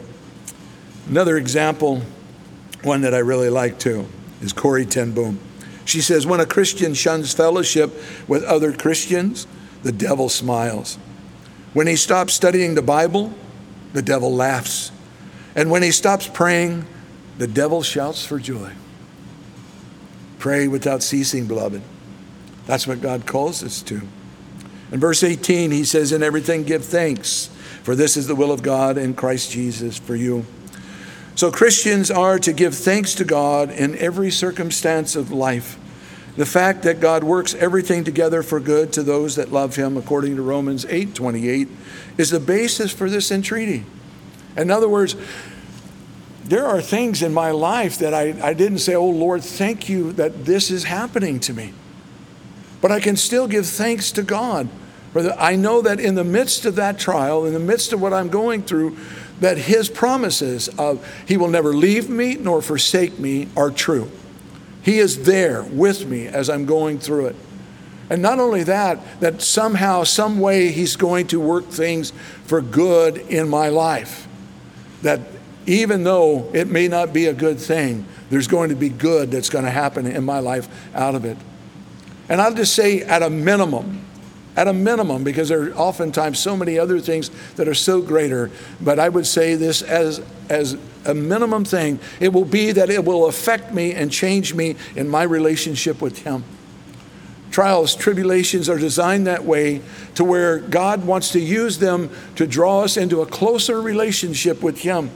[1.11, 2.03] Another example,
[2.85, 4.07] one that I really like too,
[4.41, 5.41] is Corrie ten Boom.
[5.85, 7.93] She says, when a Christian shuns fellowship
[8.29, 9.49] with other Christians,
[9.83, 10.99] the devil smiles.
[11.73, 13.35] When he stops studying the Bible,
[13.93, 14.93] the devil laughs.
[15.57, 16.87] And when he stops praying,
[17.39, 18.71] the devil shouts for joy.
[20.39, 21.83] Pray without ceasing, beloved.
[22.67, 24.01] That's what God calls us to.
[24.93, 27.49] In verse 18, he says, In everything give thanks,
[27.83, 30.47] for this is the will of God in Christ Jesus for you.
[31.35, 35.79] So Christians are to give thanks to God in every circumstance of life.
[36.37, 40.37] The fact that God works everything together for good to those that love him, according
[40.37, 41.69] to Romans 8 28,
[42.19, 43.85] is the basis for this entreaty.
[44.57, 45.17] In other words,
[46.45, 50.13] there are things in my life that I, I didn't say, Oh Lord, thank you
[50.13, 51.73] that this is happening to me.
[52.81, 54.69] But I can still give thanks to God.
[55.15, 58.29] I know that in the midst of that trial, in the midst of what I'm
[58.29, 58.97] going through,
[59.41, 64.11] that His promises of He will never leave me nor forsake me are true.
[64.83, 67.37] He is there with me as I'm going through it.
[68.09, 72.13] And not only that, that somehow, some way, He's going to work things
[72.45, 74.27] for good in my life
[75.03, 75.21] that
[75.67, 79.49] even though it may not be a good thing, there's going to be good that's
[79.49, 81.37] going to happen in my life out of it.
[82.29, 84.05] And I'll just say, at a minimum,
[84.61, 88.51] at a minimum, because there are oftentimes so many other things that are so greater,
[88.79, 90.21] but I would say this as,
[90.51, 94.77] as a minimum thing it will be that it will affect me and change me
[94.95, 96.45] in my relationship with Him.
[97.51, 99.81] Trials, tribulations are designed that way
[100.17, 104.83] to where God wants to use them to draw us into a closer relationship with
[104.83, 105.11] Him.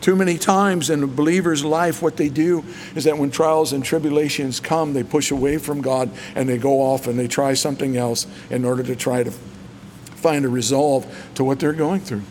[0.00, 3.84] Too many times in a believer's life, what they do is that when trials and
[3.84, 7.96] tribulations come, they push away from God and they go off and they try something
[7.96, 12.22] else in order to try to find a resolve to what they're going through.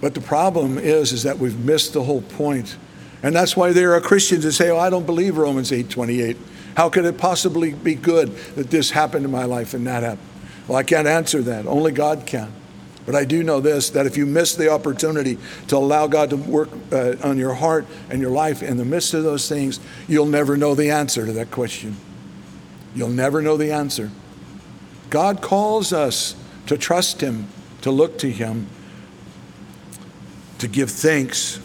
[0.00, 2.76] But the problem is, is that we've missed the whole point.
[3.22, 6.36] And that's why there are Christians that say, oh, I don't believe Romans 8 28.
[6.76, 10.28] How could it possibly be good that this happened in my life and that happened?
[10.68, 11.66] Well, I can't answer that.
[11.66, 12.52] Only God can.
[13.06, 15.38] But I do know this that if you miss the opportunity
[15.68, 19.14] to allow God to work uh, on your heart and your life in the midst
[19.14, 21.96] of those things, you'll never know the answer to that question.
[22.94, 24.10] You'll never know the answer.
[25.08, 26.34] God calls us
[26.66, 27.46] to trust Him,
[27.82, 28.66] to look to Him,
[30.58, 31.60] to give thanks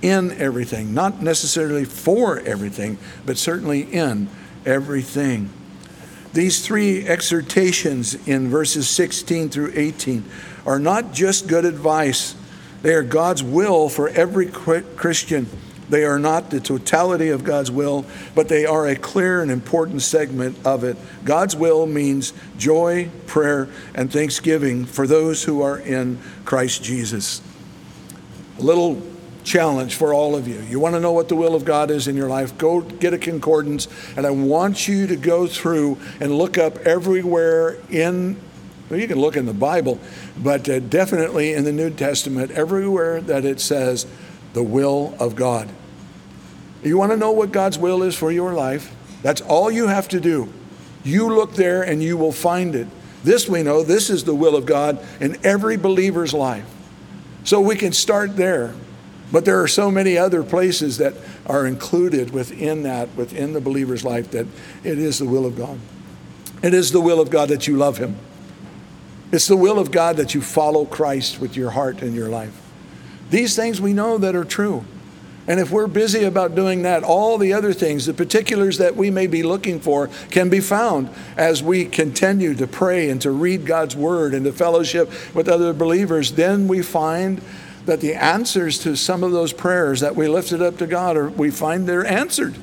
[0.00, 4.28] in everything, not necessarily for everything, but certainly in
[4.64, 5.50] everything.
[6.32, 10.24] These three exhortations in verses 16 through 18
[10.66, 12.34] are not just good advice,
[12.82, 15.46] they are God's will for every Christian.
[15.90, 20.02] They are not the totality of God's will, but they are a clear and important
[20.02, 20.96] segment of it.
[21.24, 27.42] God's will means joy, prayer, and thanksgiving for those who are in Christ Jesus.
[28.60, 29.02] A little
[29.42, 30.60] challenge for all of you.
[30.60, 32.56] You want to know what the will of God is in your life?
[32.56, 37.78] Go get a concordance, and I want you to go through and look up everywhere
[37.90, 38.40] in,
[38.90, 40.00] well, you can look in the Bible,
[40.36, 44.06] but uh, definitely in the New Testament, everywhere that it says
[44.52, 45.68] the will of God.
[46.82, 48.94] You want to know what God's will is for your life?
[49.22, 50.52] That's all you have to do.
[51.04, 52.88] You look there and you will find it.
[53.22, 56.66] This we know, this is the will of God in every believer's life.
[57.44, 58.74] So we can start there.
[59.30, 61.14] But there are so many other places that
[61.46, 64.46] are included within that, within the believer's life, that
[64.82, 65.78] it is the will of God.
[66.62, 68.16] It is the will of God that you love Him.
[69.32, 72.60] It's the will of God that you follow Christ with your heart and your life.
[73.30, 74.84] These things we know that are true.
[75.46, 79.10] And if we're busy about doing that, all the other things, the particulars that we
[79.10, 83.66] may be looking for, can be found as we continue to pray and to read
[83.66, 86.32] God's word and to fellowship with other believers.
[86.32, 87.40] Then we find
[87.86, 91.30] that the answers to some of those prayers that we lifted up to God, are,
[91.30, 92.56] we find they're answered.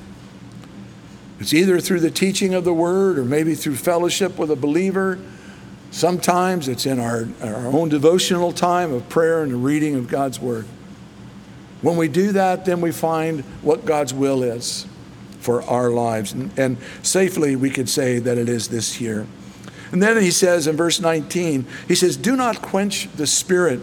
[1.40, 5.20] It's either through the teaching of the word or maybe through fellowship with a believer.
[5.98, 10.40] Sometimes it's in our, our own devotional time of prayer and the reading of God's
[10.40, 10.68] word.
[11.82, 14.86] When we do that, then we find what God's will is
[15.40, 16.34] for our lives.
[16.34, 19.26] And, and, safely we could say that it is this year.
[19.92, 23.80] And then he says in verse 19, he says, Do not quench the spirit.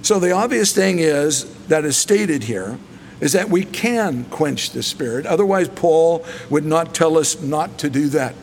[0.00, 2.78] So the obvious thing is that is stated here
[3.20, 5.26] is that we can quench the spirit.
[5.26, 8.34] Otherwise, Paul would not tell us not to do that.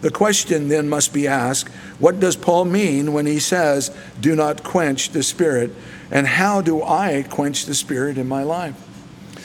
[0.00, 4.62] The question then must be asked what does Paul mean when he says, Do not
[4.62, 5.72] quench the spirit?
[6.10, 8.74] And how do I quench the Spirit in my life?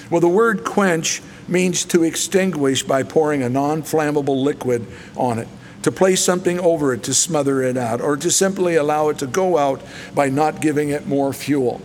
[0.10, 4.88] Well, the word quench means to extinguish by pouring a non flammable liquid
[5.18, 5.48] on it,
[5.82, 9.28] to place something over it to smother it out, or to simply allow it to
[9.28, 9.82] go out
[10.16, 11.82] by not giving it more fuel.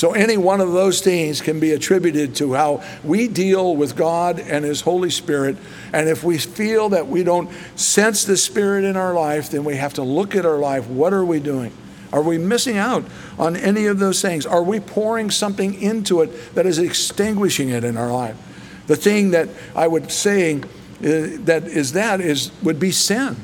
[0.00, 4.40] So, any one of those things can be attributed to how we deal with God
[4.40, 5.58] and His Holy Spirit.
[5.92, 9.76] And if we feel that we don't sense the Spirit in our life, then we
[9.76, 10.86] have to look at our life.
[10.86, 11.70] What are we doing?
[12.14, 13.04] Are we missing out
[13.38, 14.46] on any of those things?
[14.46, 18.38] Are we pouring something into it that is extinguishing it in our life?
[18.86, 20.62] The thing that I would say uh,
[21.00, 23.36] that is that is would be sin.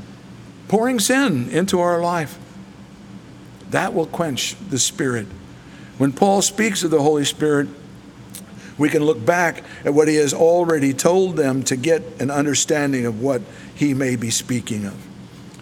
[0.68, 2.38] Pouring sin into our life.
[3.72, 5.26] That will quench the spirit.
[5.99, 7.68] When Paul speaks of the Holy Spirit,
[8.78, 13.07] we can look back at what he has already told them to get an understanding
[13.07, 13.42] of what
[13.74, 14.94] he may be speaking of.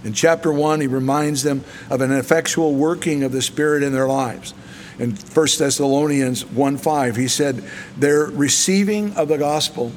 [0.04, 4.08] In chapter 1, he reminds them of an effectual working of the Spirit in their
[4.08, 4.52] lives.
[4.98, 7.64] In 1 Thessalonians 1 5, he said,
[7.96, 9.92] Their receiving of the gospel.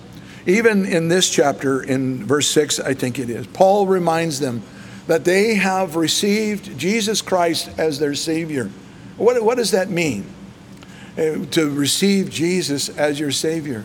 [0.46, 4.64] Even in this chapter, in verse 6, I think it is, Paul reminds them
[5.08, 8.70] that they have received Jesus Christ as their Savior.
[9.18, 10.26] What, what does that mean?
[11.18, 13.84] Uh, to receive Jesus as your Savior?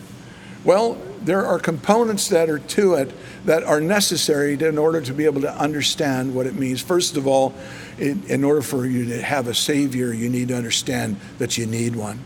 [0.63, 3.11] Well, there are components that are to it
[3.45, 6.81] that are necessary to, in order to be able to understand what it means.
[6.81, 7.53] First of all,
[7.97, 11.65] in, in order for you to have a Savior, you need to understand that you
[11.65, 12.19] need one.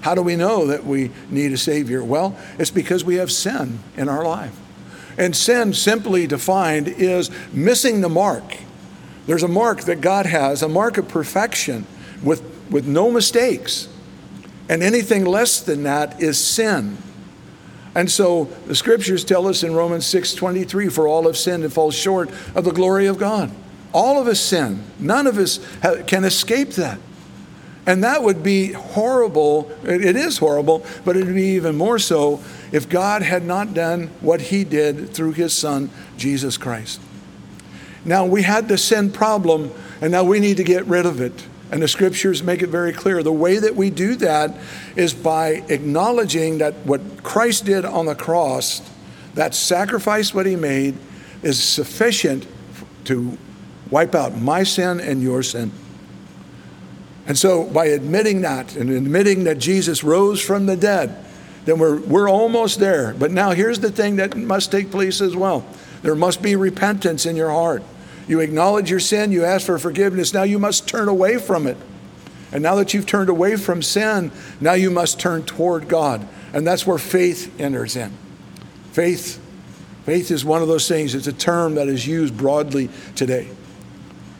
[0.00, 2.02] How do we know that we need a Savior?
[2.02, 4.58] Well, it's because we have sin in our life.
[5.18, 8.56] And sin, simply defined, is missing the mark.
[9.26, 11.86] There's a mark that God has, a mark of perfection
[12.22, 13.88] with, with no mistakes.
[14.68, 16.98] And anything less than that is sin.
[17.94, 21.90] And so the scriptures tell us in Romans 6:23 for all have sinned and fall
[21.90, 23.50] short of the glory of God.
[23.92, 24.82] All of us sin.
[24.98, 25.60] None of us
[26.06, 26.98] can escape that.
[27.86, 29.72] And that would be horrible.
[29.82, 32.40] It is horrible, but it would be even more so
[32.70, 35.88] if God had not done what he did through his son
[36.18, 37.00] Jesus Christ.
[38.04, 41.46] Now we had the sin problem and now we need to get rid of it.
[41.70, 43.22] And the scriptures make it very clear.
[43.22, 44.56] The way that we do that
[44.96, 48.80] is by acknowledging that what Christ did on the cross,
[49.34, 50.96] that sacrifice, what he made,
[51.42, 52.46] is sufficient
[53.04, 53.36] to
[53.90, 55.72] wipe out my sin and your sin.
[57.26, 61.24] And so, by admitting that and admitting that Jesus rose from the dead,
[61.66, 63.12] then we're, we're almost there.
[63.12, 65.66] But now, here's the thing that must take place as well
[66.00, 67.82] there must be repentance in your heart.
[68.28, 70.34] You acknowledge your sin, you ask for forgiveness.
[70.34, 71.78] Now you must turn away from it.
[72.52, 76.28] And now that you've turned away from sin, now you must turn toward God.
[76.52, 78.12] And that's where faith enters in.
[78.92, 79.42] Faith
[80.04, 83.48] faith is one of those things, it's a term that is used broadly today.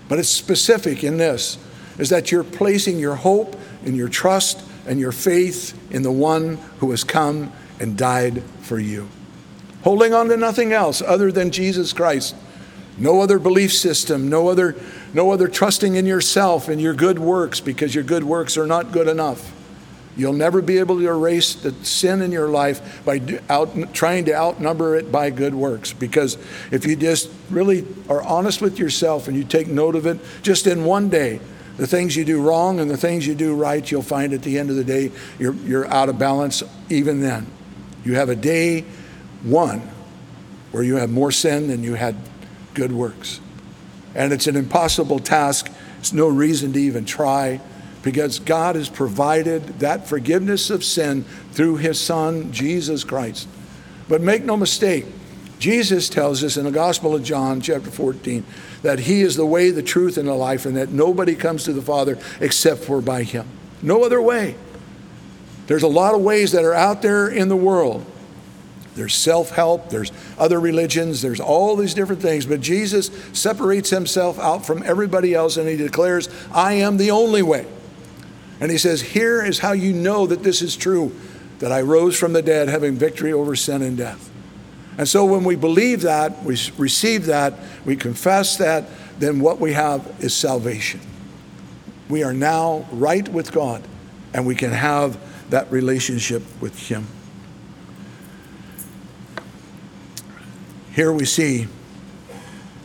[0.09, 1.59] But it's specific in this
[1.99, 6.57] is that you're placing your hope and your trust and your faith in the one
[6.79, 9.09] who has come and died for you.
[9.83, 12.35] Holding on to nothing else other than Jesus Christ
[12.99, 14.75] no other belief system, no other,
[15.15, 18.93] no other trusting in yourself and your good works because your good works are not
[18.93, 19.55] good enough.
[20.17, 24.35] You'll never be able to erase the sin in your life by out, trying to
[24.35, 25.93] outnumber it by good works.
[25.93, 26.37] Because
[26.73, 30.67] if you just really are honest with yourself and you take note of it, just
[30.67, 31.41] in one day,
[31.77, 34.59] the things you do wrong and the things you do right, you'll find at the
[34.59, 37.47] end of the day you're, you're out of balance even then.
[38.05, 38.81] You have a day
[39.45, 39.83] one
[40.73, 42.17] where you have more sin than you had
[42.79, 43.41] good works.
[44.15, 45.69] And it's an impossible task.
[45.99, 47.61] It's no reason to even try
[48.03, 53.49] because God has provided that forgiveness of sin through his Son, Jesus Christ.
[54.09, 55.07] But make no mistake,
[55.59, 58.45] Jesus tells us in the Gospel of John, chapter 14,
[58.83, 61.73] that He is the way, the truth, and the life, and that nobody comes to
[61.73, 63.47] the Father except for by Him.
[63.83, 64.55] No other way.
[65.67, 68.07] There's a lot of ways that are out there in the world.
[68.99, 74.41] There's self help, there's other religions, there's all these different things, but Jesus separates himself
[74.41, 77.65] out from everybody else and he declares, I am the only way.
[78.61, 81.15] And he says, Here is how you know that this is true
[81.61, 84.31] that I rose from the dead, having victory over sin and death.
[84.99, 88.89] And so when we believe that, we receive that, we confess that,
[89.21, 91.01] then what we have is salvation.
[92.09, 93.87] We are now right with God,
[94.35, 95.21] and we can have
[95.51, 97.07] that relationship with Him.
[100.99, 101.69] Here we see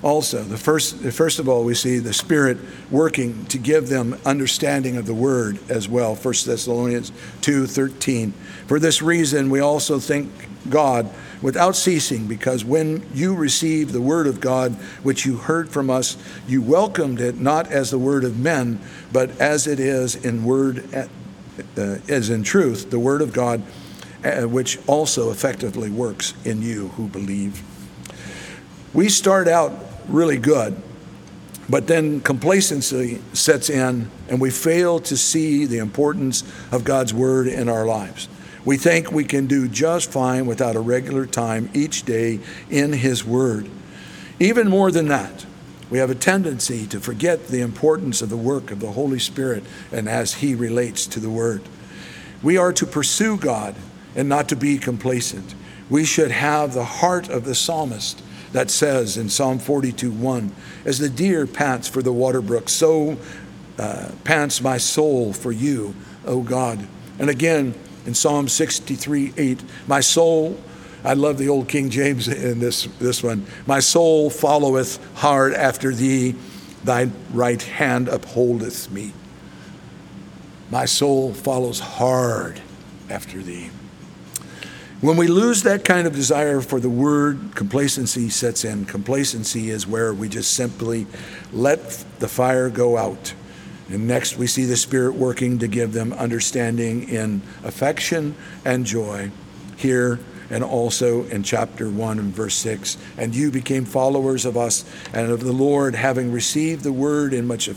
[0.03, 2.59] also the first first of all we see the spirit
[2.91, 6.13] working to give them understanding of the word as well.
[6.13, 7.09] 1 thessalonians
[7.41, 8.31] 2.13
[8.67, 10.29] for this reason we also thank
[10.69, 11.09] god
[11.41, 16.15] without ceasing because when you received the word of god which you heard from us
[16.47, 18.79] you welcomed it not as the word of men
[19.11, 21.07] but as it is in word uh,
[22.07, 23.63] as in truth the word of god
[24.23, 27.63] uh, which also effectively works in you who believe
[28.93, 29.73] we start out
[30.07, 30.79] really good,
[31.69, 37.47] but then complacency sets in and we fail to see the importance of God's Word
[37.47, 38.27] in our lives.
[38.65, 42.39] We think we can do just fine without a regular time each day
[42.69, 43.69] in His Word.
[44.39, 45.45] Even more than that,
[45.89, 49.63] we have a tendency to forget the importance of the work of the Holy Spirit
[49.91, 51.61] and as He relates to the Word.
[52.41, 53.75] We are to pursue God
[54.15, 55.55] and not to be complacent.
[55.89, 58.21] We should have the heart of the psalmist
[58.53, 60.51] that says in Psalm 42 1,
[60.85, 63.17] As the deer pants for the water brook, so
[63.77, 65.93] uh, pants my soul for you,
[66.25, 66.87] O God.
[67.19, 67.73] And again
[68.05, 70.59] in Psalm 63 8, My soul,
[71.03, 75.93] I love the old King James in this, this one, My soul followeth hard after
[75.93, 76.35] thee,
[76.83, 79.13] thy right hand upholdeth me.
[80.69, 82.61] My soul follows hard
[83.09, 83.69] after thee.
[85.03, 88.85] When we lose that kind of desire for the word, complacency sets in.
[88.85, 91.07] Complacency is where we just simply
[91.51, 93.33] let the fire go out.
[93.89, 98.33] And next, we see the Spirit working to give them understanding in affection
[98.63, 99.29] and joy.
[99.75, 102.97] Here, and also in chapter 1 and verse 6.
[103.17, 107.45] And you became followers of us and of the Lord, having received the word in
[107.45, 107.67] much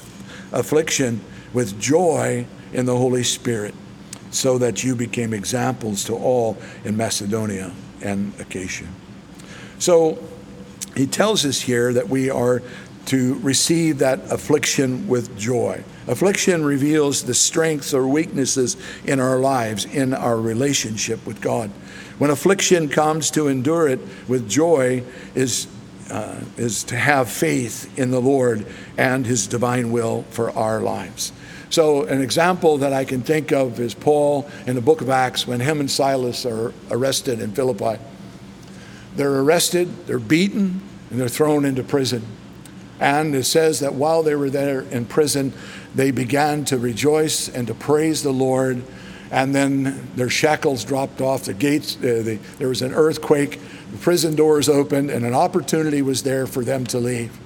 [0.52, 1.20] affliction
[1.52, 3.74] with joy in the Holy Spirit
[4.36, 7.72] so that you became examples to all in Macedonia
[8.02, 8.86] and Achaia.
[9.78, 10.18] So
[10.94, 12.62] he tells us here that we are
[13.06, 15.82] to receive that affliction with joy.
[16.06, 21.70] Affliction reveals the strengths or weaknesses in our lives, in our relationship with God.
[22.18, 25.02] When affliction comes, to endure it with joy
[25.34, 25.66] is,
[26.10, 28.66] uh, is to have faith in the Lord
[28.98, 31.32] and His divine will for our lives.
[31.68, 35.46] So, an example that I can think of is Paul in the book of Acts
[35.46, 38.00] when him and Silas are arrested in Philippi.
[39.16, 42.24] They're arrested, they're beaten, and they're thrown into prison.
[43.00, 45.52] And it says that while they were there in prison,
[45.94, 48.82] they began to rejoice and to praise the Lord.
[49.30, 53.60] And then their shackles dropped off, the gates, uh, the, there was an earthquake,
[53.90, 57.36] the prison doors opened, and an opportunity was there for them to leave.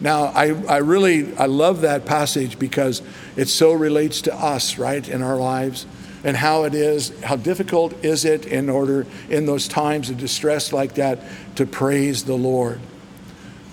[0.00, 3.02] Now, I, I really, I love that passage because
[3.36, 5.86] it so relates to us, right, in our lives
[6.24, 10.72] and how it is, how difficult is it in order, in those times of distress
[10.72, 11.20] like that,
[11.56, 12.80] to praise the Lord.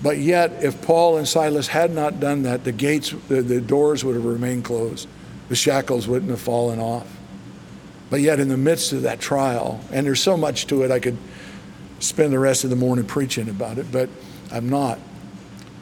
[0.01, 4.03] But yet, if Paul and Silas had not done that, the gates, the, the doors
[4.03, 5.07] would have remained closed.
[5.49, 7.07] The shackles wouldn't have fallen off.
[8.09, 10.99] But yet, in the midst of that trial, and there's so much to it, I
[10.99, 11.17] could
[11.99, 14.09] spend the rest of the morning preaching about it, but
[14.51, 14.99] I'm not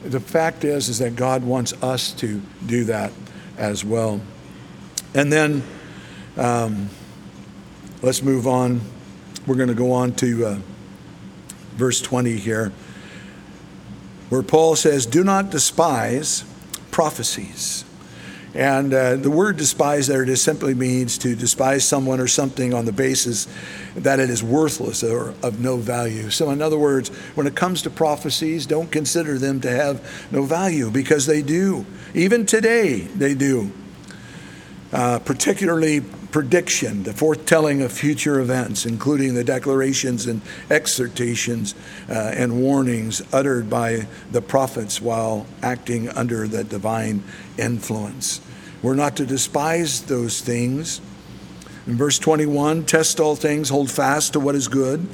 [0.04, 3.12] the fact is is that God wants us to do that
[3.56, 4.20] as well.
[5.14, 5.62] And then
[6.36, 6.90] um,
[8.02, 8.80] let's move on.
[9.46, 10.58] We're going to go on to uh,
[11.76, 12.72] verse 20 here,
[14.28, 16.44] where Paul says, Do not despise
[16.90, 17.84] prophecies.
[18.54, 22.84] And uh, the word despise there just simply means to despise someone or something on
[22.84, 23.48] the basis
[23.96, 26.30] that it is worthless or of no value.
[26.30, 30.44] So, in other words, when it comes to prophecies, don't consider them to have no
[30.44, 31.84] value because they do.
[32.14, 33.72] Even today, they do.
[34.92, 36.02] Uh, particularly
[36.34, 41.76] prediction, the foretelling of future events, including the declarations and exhortations
[42.08, 47.22] uh, and warnings uttered by the prophets while acting under the divine
[47.56, 48.40] influence.
[48.82, 51.00] We're not to despise those things.
[51.86, 55.06] In verse 21, test all things, hold fast to what is good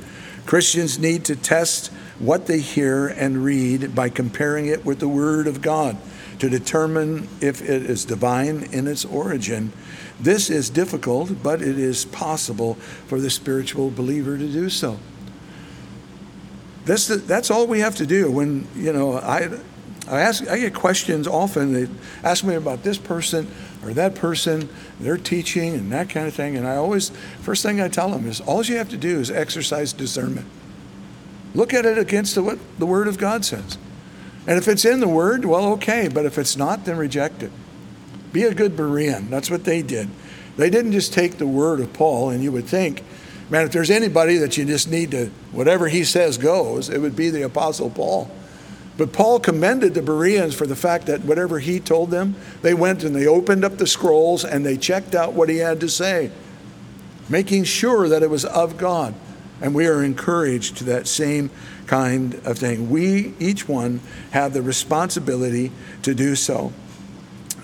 [0.47, 5.47] Christians need to test what they hear and read by comparing it with the Word
[5.47, 5.97] of God
[6.41, 9.73] to determine if it is divine in its origin.
[10.21, 14.99] This is difficult, but it is possible for the spiritual believer to do so.
[16.85, 18.31] That's, the, that's all we have to do.
[18.31, 19.49] When, you know, I,
[20.09, 21.73] I, ask, I get questions often.
[21.73, 21.89] They
[22.23, 23.51] ask me about this person
[23.83, 24.69] or that person,
[24.99, 26.57] their teaching and that kind of thing.
[26.57, 27.11] And I always,
[27.41, 30.47] first thing I tell them is all you have to do is exercise discernment.
[31.55, 33.79] Look at it against the, what the Word of God says.
[34.47, 36.09] And if it's in the Word, well, okay.
[36.09, 37.53] But if it's not, then reject it.
[38.33, 39.29] Be a good Berean.
[39.29, 40.09] That's what they did.
[40.57, 43.03] They didn't just take the word of Paul, and you would think,
[43.49, 47.17] man, if there's anybody that you just need to, whatever he says goes, it would
[47.17, 48.31] be the Apostle Paul.
[48.97, 53.03] But Paul commended the Bereans for the fact that whatever he told them, they went
[53.03, 56.31] and they opened up the scrolls and they checked out what he had to say,
[57.29, 59.15] making sure that it was of God.
[59.63, 61.51] And we are encouraged to that same
[61.87, 62.91] kind of thing.
[62.91, 64.01] We, each one,
[64.33, 65.73] have the responsibility
[66.03, 66.73] to do so.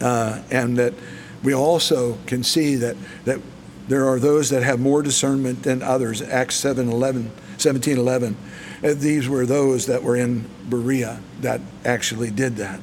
[0.01, 0.95] Uh, and that
[1.43, 3.41] we also can see that, that
[3.89, 6.21] there are those that have more discernment than others.
[6.21, 8.37] Acts 7 11, 17 11.
[8.83, 12.81] Uh, these were those that were in Berea that actually did that.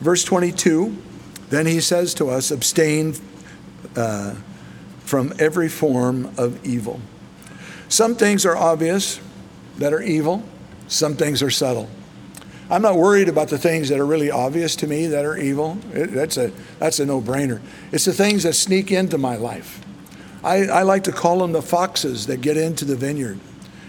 [0.00, 0.96] Verse 22
[1.50, 3.14] then he says to us, abstain
[3.96, 4.34] uh,
[5.00, 7.00] from every form of evil.
[7.88, 9.20] Some things are obvious
[9.78, 10.44] that are evil,
[10.86, 11.90] some things are subtle.
[12.70, 15.76] I'm not worried about the things that are really obvious to me that are evil.
[15.92, 17.60] It, that's a, that's a no brainer.
[17.90, 19.84] It's the things that sneak into my life.
[20.44, 23.40] I, I like to call them the foxes that get into the vineyard.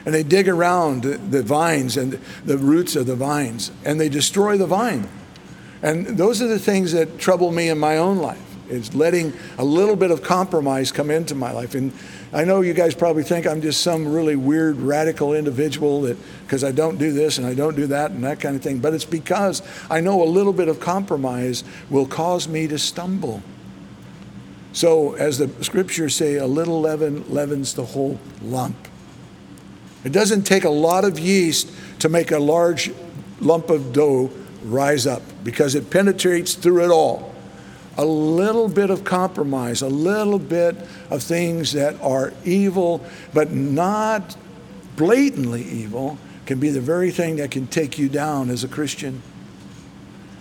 [0.03, 2.13] And they dig around the vines and
[2.43, 5.07] the roots of the vines, and they destroy the vine.
[5.83, 9.63] And those are the things that trouble me in my own life, is letting a
[9.63, 11.75] little bit of compromise come into my life.
[11.75, 11.93] And
[12.33, 16.63] I know you guys probably think I'm just some really weird, radical individual that because
[16.63, 18.79] I don't do this and I don't do that and that kind of thing.
[18.79, 23.43] But it's because I know a little bit of compromise will cause me to stumble.
[24.71, 28.87] So, as the scriptures say, a little leaven leavens the whole lump.
[30.05, 31.69] It doesn't take a lot of yeast
[31.99, 32.91] to make a large
[33.41, 34.31] lump of dough
[34.63, 37.30] rise up because it penetrates through it all
[37.97, 40.75] a little bit of compromise, a little bit
[41.09, 44.35] of things that are evil, but not
[44.95, 49.21] blatantly evil, can be the very thing that can take you down as a Christian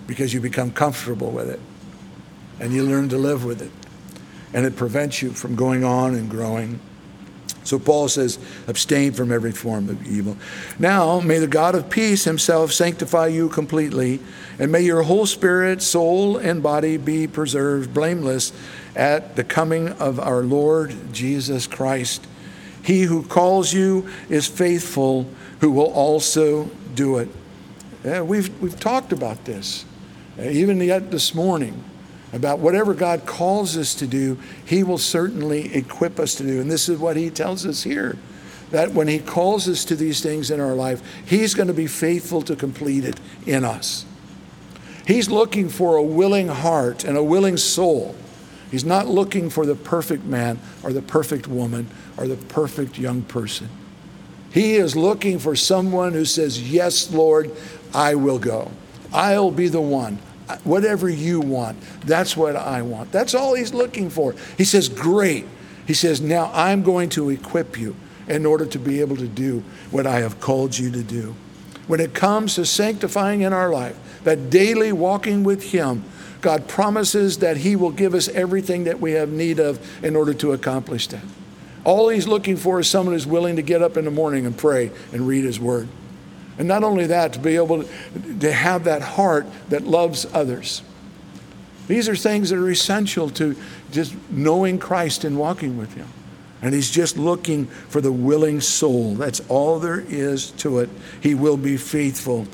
[0.07, 1.61] because you become comfortable with it
[2.59, 3.71] and you learn to live with it.
[4.53, 6.81] And it prevents you from going on and growing.
[7.65, 10.37] So Paul says, abstain from every form of evil.
[10.79, 14.21] Now, may the God of peace himself sanctify you completely,
[14.59, 18.53] and may your whole spirit, soul, and body be preserved blameless
[18.97, 22.27] at the coming of our Lord Jesus Christ.
[22.83, 25.27] He who calls you is faithful,
[25.61, 27.29] who will also do it.
[28.05, 29.85] Yeah, we've, we've talked about this,
[30.41, 31.85] even yet this morning
[32.33, 36.61] about whatever God calls us to do, He will certainly equip us to do.
[36.61, 38.17] And this is what He tells us here
[38.71, 41.87] that when He calls us to these things in our life, He's going to be
[41.89, 44.05] faithful to complete it in us.
[45.07, 48.15] He's looking for a willing heart and a willing soul.
[48.71, 53.23] He's not looking for the perfect man or the perfect woman or the perfect young
[53.23, 53.69] person.
[54.53, 57.51] He is looking for someone who says, Yes, Lord,
[57.93, 58.71] I will go.
[59.13, 60.21] I'll be the one
[60.59, 63.13] whatever you want, that's what I want.
[63.13, 64.35] That's all he's looking for.
[64.57, 65.47] He says, Great.
[65.87, 67.97] He says, Now I'm going to equip you
[68.29, 71.35] in order to be able to do what I have called you to do.
[71.87, 76.05] When it comes to sanctifying in our life, that daily walking with Him,
[76.41, 80.33] God promises that He will give us everything that we have need of in order
[80.35, 81.25] to accomplish that.
[81.85, 84.57] All He's looking for is someone who's willing to get up in the morning and
[84.57, 85.89] pray and read His Word.
[86.61, 87.85] And not only that, to be able
[88.41, 90.83] to have that heart that loves others.
[91.89, 93.57] These are things that are essential to
[93.91, 96.07] just knowing Christ and walking with Him.
[96.61, 99.15] And He's just looking for the willing soul.
[99.15, 100.91] That's all there is to it.
[101.23, 102.47] He will be faithful.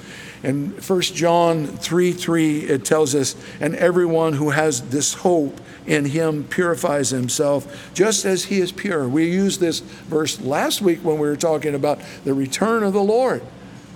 [0.44, 6.04] And 1 John 3 3, it tells us, and everyone who has this hope in
[6.04, 9.08] him purifies himself just as he is pure.
[9.08, 13.02] We used this verse last week when we were talking about the return of the
[13.02, 13.42] Lord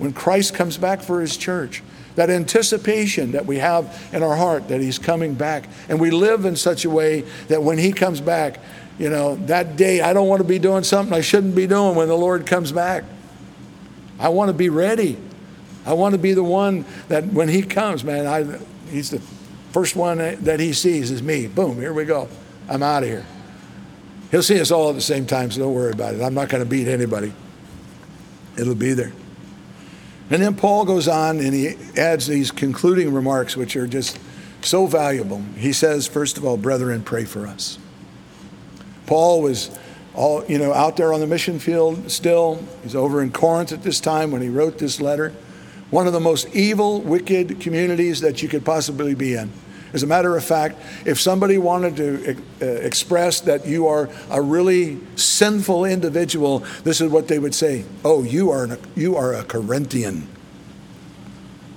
[0.01, 1.83] when Christ comes back for his church.
[2.15, 5.69] That anticipation that we have in our heart that he's coming back.
[5.87, 8.59] And we live in such a way that when he comes back,
[8.97, 11.95] you know, that day I don't want to be doing something I shouldn't be doing
[11.95, 13.03] when the Lord comes back.
[14.19, 15.17] I want to be ready.
[15.85, 19.21] I want to be the one that when he comes, man, I, he's the
[19.71, 21.45] first one that he sees is me.
[21.45, 22.27] Boom, here we go.
[22.67, 23.25] I'm out of here.
[24.31, 26.21] He'll see us all at the same time, so don't worry about it.
[26.21, 27.33] I'm not going to beat anybody.
[28.57, 29.13] It'll be there.
[30.31, 34.17] And then Paul goes on and he adds these concluding remarks, which are just
[34.61, 35.41] so valuable.
[35.57, 37.77] He says, first of all, brethren, pray for us.
[39.05, 39.77] Paul was
[40.15, 42.63] all, you know, out there on the mission field still.
[42.81, 45.33] He's over in Corinth at this time when he wrote this letter.
[45.89, 49.51] One of the most evil, wicked communities that you could possibly be in.
[49.93, 54.41] As a matter of fact, if somebody wanted to uh, express that you are a
[54.41, 59.33] really sinful individual, this is what they would say Oh, you are, an, you are
[59.33, 60.27] a Corinthian.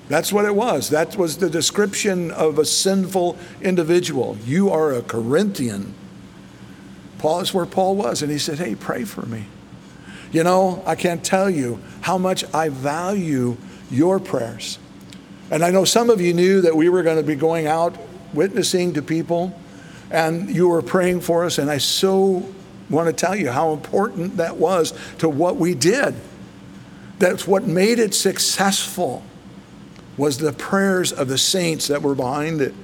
[0.09, 0.91] That's what it was.
[0.91, 4.37] That was the description of a sinful individual.
[4.45, 5.95] You are a Corinthian.
[7.19, 9.47] Paul is where Paul was, and he said, Hey, pray for me.
[10.31, 13.57] You know, I can't tell you how much I value
[13.91, 14.79] your prayers.
[15.51, 17.97] And I know some of you knew that we were going to be going out
[18.33, 19.59] witnessing to people,
[20.11, 22.47] and you were praying for us, and I so
[22.91, 26.15] want to tell you how important that was to what we did.
[27.19, 29.23] That's what made it successful
[30.17, 32.75] was the prayers of the saints that were behind it.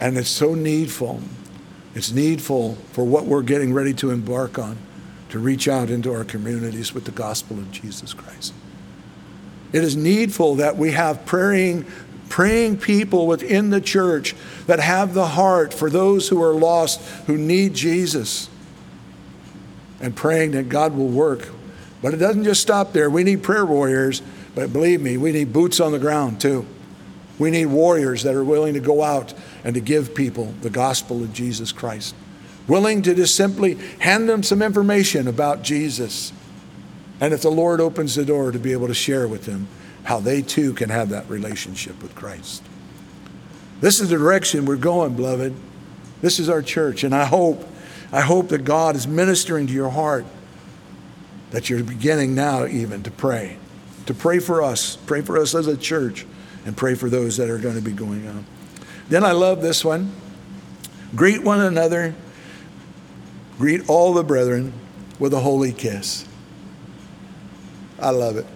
[0.00, 1.20] And it's so needful.
[1.94, 4.76] It's needful for what we're getting ready to embark on
[5.30, 8.52] to reach out into our communities with the gospel of Jesus Christ.
[9.72, 11.86] It is needful that we have praying,
[12.28, 14.34] praying people within the church
[14.66, 18.48] that have the heart for those who are lost, who need Jesus,
[20.00, 21.48] and praying that God will work.
[22.02, 23.10] But it doesn't just stop there.
[23.10, 24.22] We need prayer warriors
[24.56, 26.66] but believe me, we need boots on the ground too.
[27.38, 31.22] We need warriors that are willing to go out and to give people the gospel
[31.22, 32.14] of Jesus Christ.
[32.66, 36.32] Willing to just simply hand them some information about Jesus.
[37.20, 39.68] And if the Lord opens the door, to be able to share with them
[40.04, 42.62] how they too can have that relationship with Christ.
[43.80, 45.54] This is the direction we're going, beloved.
[46.20, 47.04] This is our church.
[47.04, 47.66] And I hope,
[48.12, 50.26] I hope that God is ministering to your heart,
[51.50, 53.58] that you're beginning now even to pray
[54.06, 56.26] to pray for us, pray for us as a church,
[56.64, 58.46] and pray for those that are going to be going on.
[59.08, 60.12] Then I love this one.
[61.14, 62.14] Greet one another,
[63.58, 64.72] greet all the brethren
[65.18, 66.25] with a holy kiss.
[67.98, 68.46] I love it.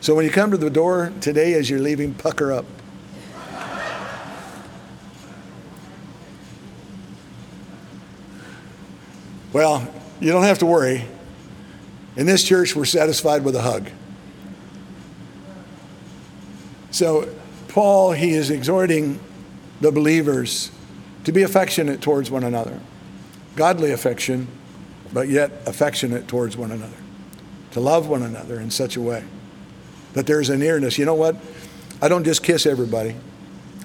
[0.00, 2.66] So when you come to the door today as you're leaving, pucker up.
[9.52, 9.88] Well,
[10.20, 11.04] you don't have to worry.
[12.16, 13.88] In this church, we're satisfied with a hug.
[16.90, 17.32] So,
[17.68, 19.20] Paul, he is exhorting
[19.80, 20.72] the believers
[21.22, 22.80] to be affectionate towards one another.
[23.54, 24.48] Godly affection,
[25.12, 27.03] but yet affectionate towards one another.
[27.74, 29.24] To love one another in such a way
[30.14, 30.98] that there's a nearness.
[30.98, 31.36] You know what?
[32.00, 33.14] I don't just kiss everybody.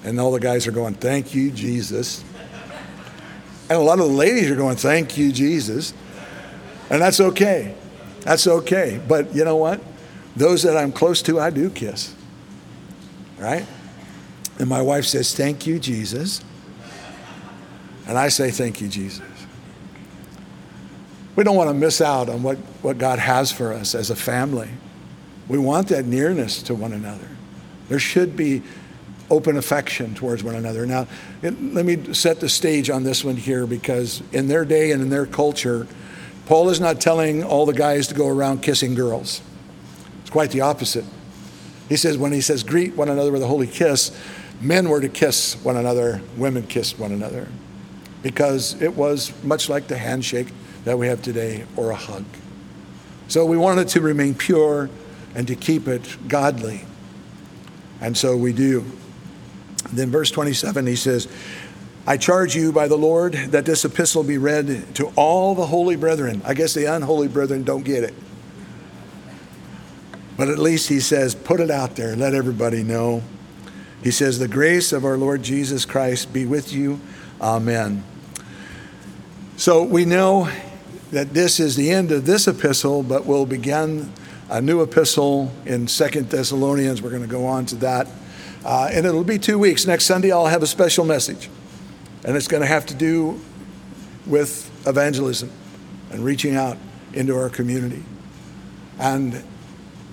[0.03, 2.23] And all the guys are going, Thank you, Jesus.
[3.69, 5.93] And a lot of the ladies are going, Thank you, Jesus.
[6.89, 7.75] And that's okay.
[8.21, 9.01] That's okay.
[9.07, 9.81] But you know what?
[10.35, 12.15] Those that I'm close to, I do kiss
[13.39, 13.65] right?
[14.59, 16.43] And my wife says, Thank you, Jesus.
[18.07, 19.23] And I say, Thank you, Jesus.
[21.39, 24.15] We don't want to miss out on what, what God has for us as a
[24.17, 24.67] family.
[25.47, 27.29] We want that nearness to one another.
[27.87, 28.61] There should be
[29.29, 30.85] open affection towards one another.
[30.85, 31.07] Now,
[31.41, 35.01] it, let me set the stage on this one here because in their day and
[35.01, 35.87] in their culture,
[36.45, 39.39] Paul is not telling all the guys to go around kissing girls.
[40.19, 41.05] It's quite the opposite.
[41.87, 44.11] He says, when he says, greet one another with a holy kiss,
[44.59, 47.47] men were to kiss one another, women kissed one another,
[48.23, 50.49] because it was much like the handshake
[50.86, 52.25] that we have today or a hug.
[53.27, 54.89] So we wanted to remain pure
[55.36, 56.86] and to keep it godly.
[58.01, 58.86] And so we do.
[59.91, 61.27] Then, verse 27, he says,
[62.07, 65.95] I charge you by the Lord that this epistle be read to all the holy
[65.95, 66.41] brethren.
[66.43, 68.13] I guess the unholy brethren don't get it.
[70.38, 73.21] But at least he says, put it out there, and let everybody know.
[74.03, 76.99] He says, The grace of our Lord Jesus Christ be with you.
[77.41, 78.03] Amen.
[79.57, 80.49] So we know
[81.12, 84.12] that this is the end of this epistle, but we'll begin
[84.49, 87.01] a new epistle in Second Thessalonians.
[87.01, 88.07] We're going to go on to that.
[88.64, 89.88] Uh, and it'll be two weeks.
[89.88, 91.49] Next Sunday, I'll have a special message.
[92.26, 93.39] And it's going to have to do
[94.26, 95.51] with evangelism
[96.12, 96.78] and reaching out
[97.14, 98.03] into our community.
[98.99, 99.43] And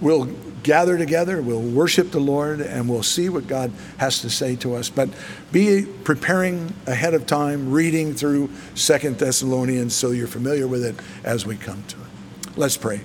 [0.00, 0.26] we'll
[0.66, 4.74] gather together, we'll worship the Lord, and we'll see what God has to say to
[4.74, 4.90] us.
[4.90, 5.08] But
[5.52, 11.46] be preparing ahead of time, reading through Second Thessalonians so you're familiar with it as
[11.46, 12.56] we come to it.
[12.58, 13.00] Let's pray.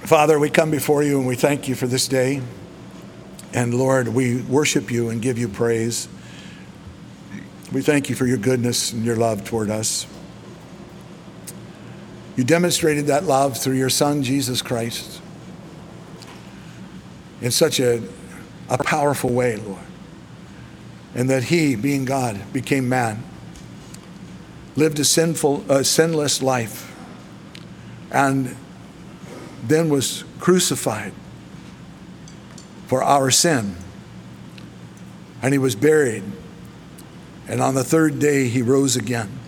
[0.00, 2.42] Father, we come before you and we thank you for this day.
[3.54, 6.08] And Lord, we worship you and give you praise.
[7.72, 10.06] We thank you for your goodness and your love toward us.
[12.36, 15.22] You demonstrated that love through your Son, Jesus Christ,
[17.44, 18.02] in such a,
[18.70, 19.84] a powerful way, Lord.
[21.14, 23.22] And that He, being God, became man,
[24.76, 26.90] lived a sinful, a sinless life,
[28.10, 28.56] and
[29.62, 31.12] then was crucified
[32.86, 33.76] for our sin.
[35.42, 36.24] And He was buried.
[37.46, 39.38] And on the third day, He rose again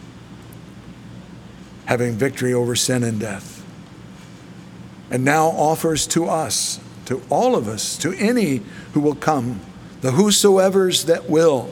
[1.87, 3.65] having victory over sin and death.
[5.11, 9.61] And now offers to us, to all of us, to any who will come,
[10.03, 11.71] the whosoever's that will,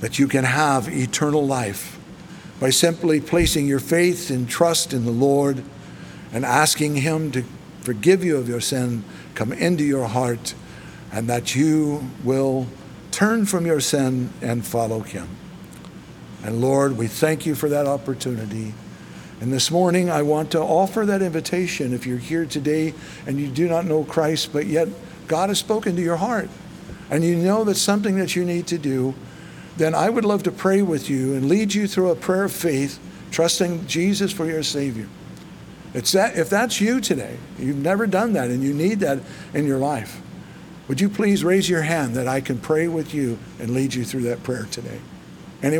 [0.00, 1.98] that you can have eternal life
[2.60, 5.62] by simply placing your faith and trust in the Lord
[6.32, 7.44] and asking Him to
[7.80, 9.04] forgive you of your sin,
[9.34, 10.54] come into your heart,
[11.12, 12.66] and that you will
[13.10, 15.28] turn from your sin and follow Him.
[16.42, 18.74] And Lord, we thank you for that opportunity.
[19.40, 21.92] And this morning, I want to offer that invitation.
[21.92, 22.94] If you're here today
[23.26, 24.88] and you do not know Christ, but yet
[25.28, 26.48] God has spoken to your heart,
[27.10, 29.14] and you know that's something that you need to do,
[29.76, 32.52] then I would love to pray with you and lead you through a prayer of
[32.52, 32.98] faith,
[33.30, 35.06] trusting Jesus for your Savior.
[35.92, 39.20] It's that, if that's you today, you've never done that and you need that
[39.52, 40.20] in your life,
[40.88, 44.04] would you please raise your hand that I can pray with you and lead you
[44.04, 45.00] through that prayer today?